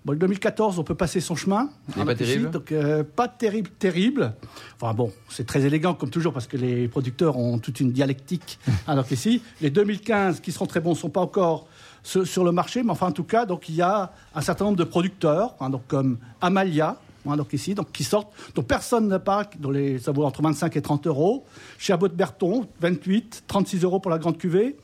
Bon, 0.04 0.14
le 0.14 0.18
2014, 0.18 0.80
on 0.80 0.84
peut 0.84 0.96
passer 0.96 1.20
son 1.20 1.36
chemin. 1.36 1.70
Il 1.96 2.02
Hein, 2.02 2.06
pas 2.06 2.14
ici, 2.14 2.24
terrible 2.24 2.50
donc 2.50 2.72
euh, 2.72 3.04
pas 3.04 3.28
terrible, 3.28 3.70
terrible. 3.70 4.34
Enfin 4.80 4.96
bon, 4.96 5.12
c'est 5.30 5.46
très 5.46 5.64
élégant 5.66 5.94
comme 5.94 6.10
toujours 6.10 6.34
parce 6.34 6.48
que 6.48 6.58
les 6.58 6.88
producteurs 6.88 7.38
ont 7.38 7.60
toute 7.60 7.80
une 7.80 7.92
dialectique. 7.92 8.58
Alors 8.88 9.06
qu'ici, 9.06 9.44
les 9.62 9.70
2015 9.70 10.40
qui 10.40 10.52
seront 10.52 10.66
très 10.66 10.80
bons 10.80 10.92
ne 10.92 10.96
sont 10.96 11.10
pas 11.10 11.22
encore 11.22 11.68
sur, 12.04 12.44
le 12.44 12.52
marché, 12.52 12.82
mais 12.82 12.90
enfin 12.90 13.08
en 13.08 13.12
tout 13.12 13.24
cas, 13.24 13.46
donc 13.46 13.70
il 13.70 13.76
y 13.76 13.82
a 13.84 14.12
un 14.34 14.42
certain 14.42 14.66
nombre 14.66 14.78
de 14.78 14.84
producteurs, 14.84 15.56
hein, 15.60 15.70
donc 15.70 15.86
comme 15.88 16.18
Amalia. 16.42 16.98
hein, 17.28 17.38
donc 17.38 17.54
ici, 17.54 17.76
donc 17.76 17.92
qui 17.92 18.04
sortent, 18.04 18.34
dont 18.56 18.64
personne 18.64 19.08
ne 19.08 19.20
parle, 19.20 19.46
dont 19.60 19.70
les, 19.70 20.00
ça 20.00 20.12
vaut 20.12 20.24
entre 20.24 20.42
25 20.42 20.76
et 20.78 20.82
30 20.82 21.06
euros. 21.06 21.46
Chez 21.78 21.94
Abbot 21.94 22.10
Berton, 22.10 22.66
28, 22.80 23.44
36 23.46 23.84
euros 23.84 24.00
pour 24.00 24.10
la 24.10 24.18
grande 24.18 24.40
cuvée. 24.40 24.78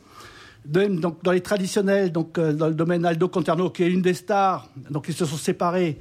Dans 0.67 1.31
les 1.31 1.39
traditionnels, 1.39 2.11
donc, 2.11 2.37
euh, 2.37 2.51
dans 2.51 2.67
le 2.67 2.73
domaine 2.73 3.05
Aldo 3.05 3.29
Conterno, 3.29 3.69
qui 3.69 3.83
est 3.83 3.89
une 3.89 4.01
des 4.01 4.13
stars, 4.13 4.67
donc 4.89 5.05
ils 5.07 5.13
se 5.13 5.25
sont 5.25 5.37
séparés, 5.37 5.97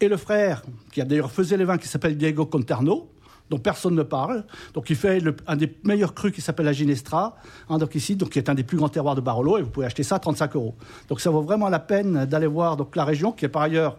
et 0.00 0.08
le 0.08 0.16
frère, 0.16 0.62
qui 0.90 1.02
a 1.02 1.04
d'ailleurs 1.04 1.30
faisait 1.30 1.58
les 1.58 1.66
vins, 1.66 1.76
qui 1.76 1.86
s'appelle 1.86 2.16
Diego 2.16 2.46
Conterno, 2.46 3.10
dont 3.50 3.58
personne 3.58 3.94
ne 3.94 4.02
parle. 4.02 4.44
Donc 4.72 4.88
il 4.88 4.96
fait 4.96 5.22
un 5.46 5.56
des 5.56 5.74
meilleurs 5.84 6.14
crus 6.14 6.32
qui 6.32 6.40
s'appelle 6.40 6.64
la 6.64 6.72
Ginestra, 6.72 7.36
hein, 7.68 7.76
donc 7.76 7.94
ici, 7.94 8.16
donc 8.16 8.30
qui 8.30 8.38
est 8.38 8.48
un 8.48 8.54
des 8.54 8.64
plus 8.64 8.78
grands 8.78 8.88
terroirs 8.88 9.16
de 9.16 9.20
Barolo, 9.20 9.58
et 9.58 9.62
vous 9.62 9.70
pouvez 9.70 9.86
acheter 9.86 10.02
ça 10.02 10.16
à 10.16 10.18
35 10.18 10.56
euros. 10.56 10.74
Donc 11.08 11.20
ça 11.20 11.28
vaut 11.28 11.42
vraiment 11.42 11.68
la 11.68 11.78
peine 11.78 12.24
d'aller 12.24 12.46
voir 12.46 12.78
donc 12.78 12.96
la 12.96 13.04
région, 13.04 13.32
qui 13.32 13.44
est 13.44 13.50
par 13.50 13.62
ailleurs 13.62 13.98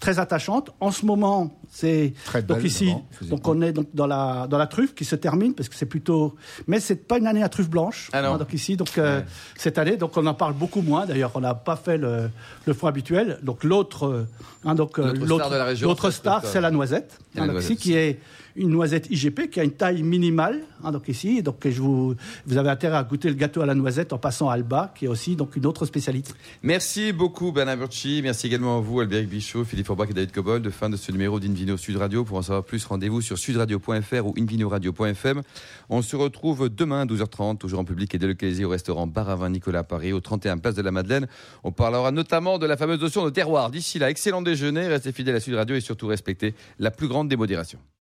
très 0.00 0.18
attachante. 0.18 0.70
En 0.80 0.90
ce 0.90 1.04
moment, 1.04 1.50
c'est 1.70 2.12
Très 2.24 2.42
donc 2.42 2.62
ici, 2.64 2.94
donc 3.22 3.46
on 3.46 3.60
est 3.62 3.72
donc 3.72 3.88
dans 3.94 4.06
la 4.06 4.46
dans 4.48 4.58
la 4.58 4.66
truffe 4.66 4.94
qui 4.94 5.04
se 5.04 5.16
termine 5.16 5.54
parce 5.54 5.68
que 5.68 5.74
c'est 5.74 5.86
plutôt, 5.86 6.36
mais 6.66 6.80
c'est 6.80 7.06
pas 7.06 7.18
une 7.18 7.26
année 7.26 7.42
à 7.42 7.48
truffe 7.48 7.68
blanche. 7.68 8.10
Ah 8.12 8.22
non. 8.22 8.34
hein, 8.34 8.38
donc 8.38 8.52
ici, 8.52 8.76
donc 8.76 8.96
euh, 8.98 9.20
cette 9.56 9.78
année, 9.78 9.96
donc 9.96 10.16
on 10.16 10.26
en 10.26 10.34
parle 10.34 10.54
beaucoup 10.54 10.82
moins. 10.82 11.06
D'ailleurs, 11.06 11.32
on 11.34 11.40
n'a 11.40 11.54
pas 11.54 11.76
fait 11.76 11.98
le, 11.98 12.30
le 12.66 12.72
foin 12.74 12.90
habituel. 12.90 13.38
Donc 13.42 13.64
l'autre, 13.64 14.06
euh, 14.06 14.26
hein, 14.64 14.74
donc 14.74 14.98
euh, 14.98 15.12
L'autre 15.14 15.36
star 15.36 15.50
de 15.50 15.56
la 15.56 15.64
région, 15.64 15.88
l'autre 15.88 16.10
c'est 16.10 16.16
star, 16.18 16.44
c'est 16.44 16.60
la 16.60 16.70
noisette. 16.70 17.18
Et 17.34 17.38
la 17.38 17.42
hein, 17.42 17.46
donc 17.46 17.54
noisette 17.54 17.70
ici, 17.72 17.80
qui 17.82 17.94
est 17.94 18.20
une 18.58 18.68
noisette 18.70 19.10
IGP 19.10 19.48
qui 19.50 19.60
a 19.60 19.64
une 19.64 19.72
taille 19.72 20.02
minimale. 20.02 20.60
hein, 20.84 20.92
donc 20.92 21.08
ici, 21.08 21.42
donc 21.42 21.56
je 21.64 21.80
vous, 21.80 22.14
avez 22.56 22.68
intérêt 22.68 22.96
à 22.96 23.04
goûter 23.04 23.28
le 23.28 23.34
gâteau 23.34 23.62
à 23.62 23.66
la 23.66 23.74
noisette 23.74 24.12
en 24.12 24.18
passant 24.18 24.50
à 24.50 24.54
Alba, 24.54 24.92
qui 24.94 25.06
est 25.06 25.08
aussi 25.08 25.36
donc 25.36 25.56
une 25.56 25.64
autre 25.66 25.86
spécialité. 25.86 26.32
Merci 26.62 27.12
beaucoup 27.12 27.52
Bernard 27.52 27.76
Burchi. 27.76 28.20
Merci 28.22 28.48
également 28.48 28.78
à 28.78 28.80
vous 28.80 29.00
Albéric 29.00 29.28
Bichot, 29.28 29.64
Philippe 29.64 29.86
Forbach 29.86 30.10
et 30.10 30.14
David 30.14 30.32
Cobold. 30.32 30.62
De 30.62 30.70
fin 30.70 30.90
de 30.90 30.96
ce 30.96 31.12
numéro 31.12 31.38
d'Invino 31.38 31.76
Sud 31.76 31.96
Radio. 31.96 32.24
Pour 32.24 32.38
en 32.38 32.42
savoir 32.42 32.64
plus, 32.64 32.84
rendez-vous 32.84 33.20
sur 33.20 33.38
sudradio.fr 33.38 34.26
ou 34.26 34.34
invinoradio.fm. 34.36 35.42
On 35.88 36.02
se 36.02 36.16
retrouve 36.16 36.68
demain 36.68 37.02
à 37.02 37.06
12h30, 37.06 37.58
toujours 37.58 37.80
en 37.80 37.84
public 37.84 38.14
et 38.14 38.18
délocalisé 38.18 38.64
au 38.64 38.70
restaurant 38.70 39.06
Bar 39.06 39.28
à 39.30 39.36
Vin 39.36 39.50
Nicolas 39.50 39.80
à 39.80 39.84
Paris, 39.84 40.12
au 40.12 40.20
31 40.20 40.58
Place 40.58 40.74
de 40.74 40.82
la 40.82 40.90
Madeleine. 40.90 41.28
On 41.64 41.72
parlera 41.72 42.10
notamment 42.10 42.58
de 42.58 42.66
la 42.66 42.76
fameuse 42.76 43.00
notion 43.00 43.24
de 43.24 43.30
terroir. 43.30 43.70
D'ici 43.70 43.98
là, 43.98 44.10
excellent 44.10 44.42
déjeuner, 44.42 44.88
restez 44.88 45.12
fidèles 45.12 45.36
à 45.36 45.40
Sud 45.40 45.54
Radio 45.54 45.76
et 45.76 45.80
surtout 45.80 46.06
respectez 46.06 46.54
la 46.78 46.90
plus 46.90 47.08
grande 47.08 47.28
démodération. 47.28 47.78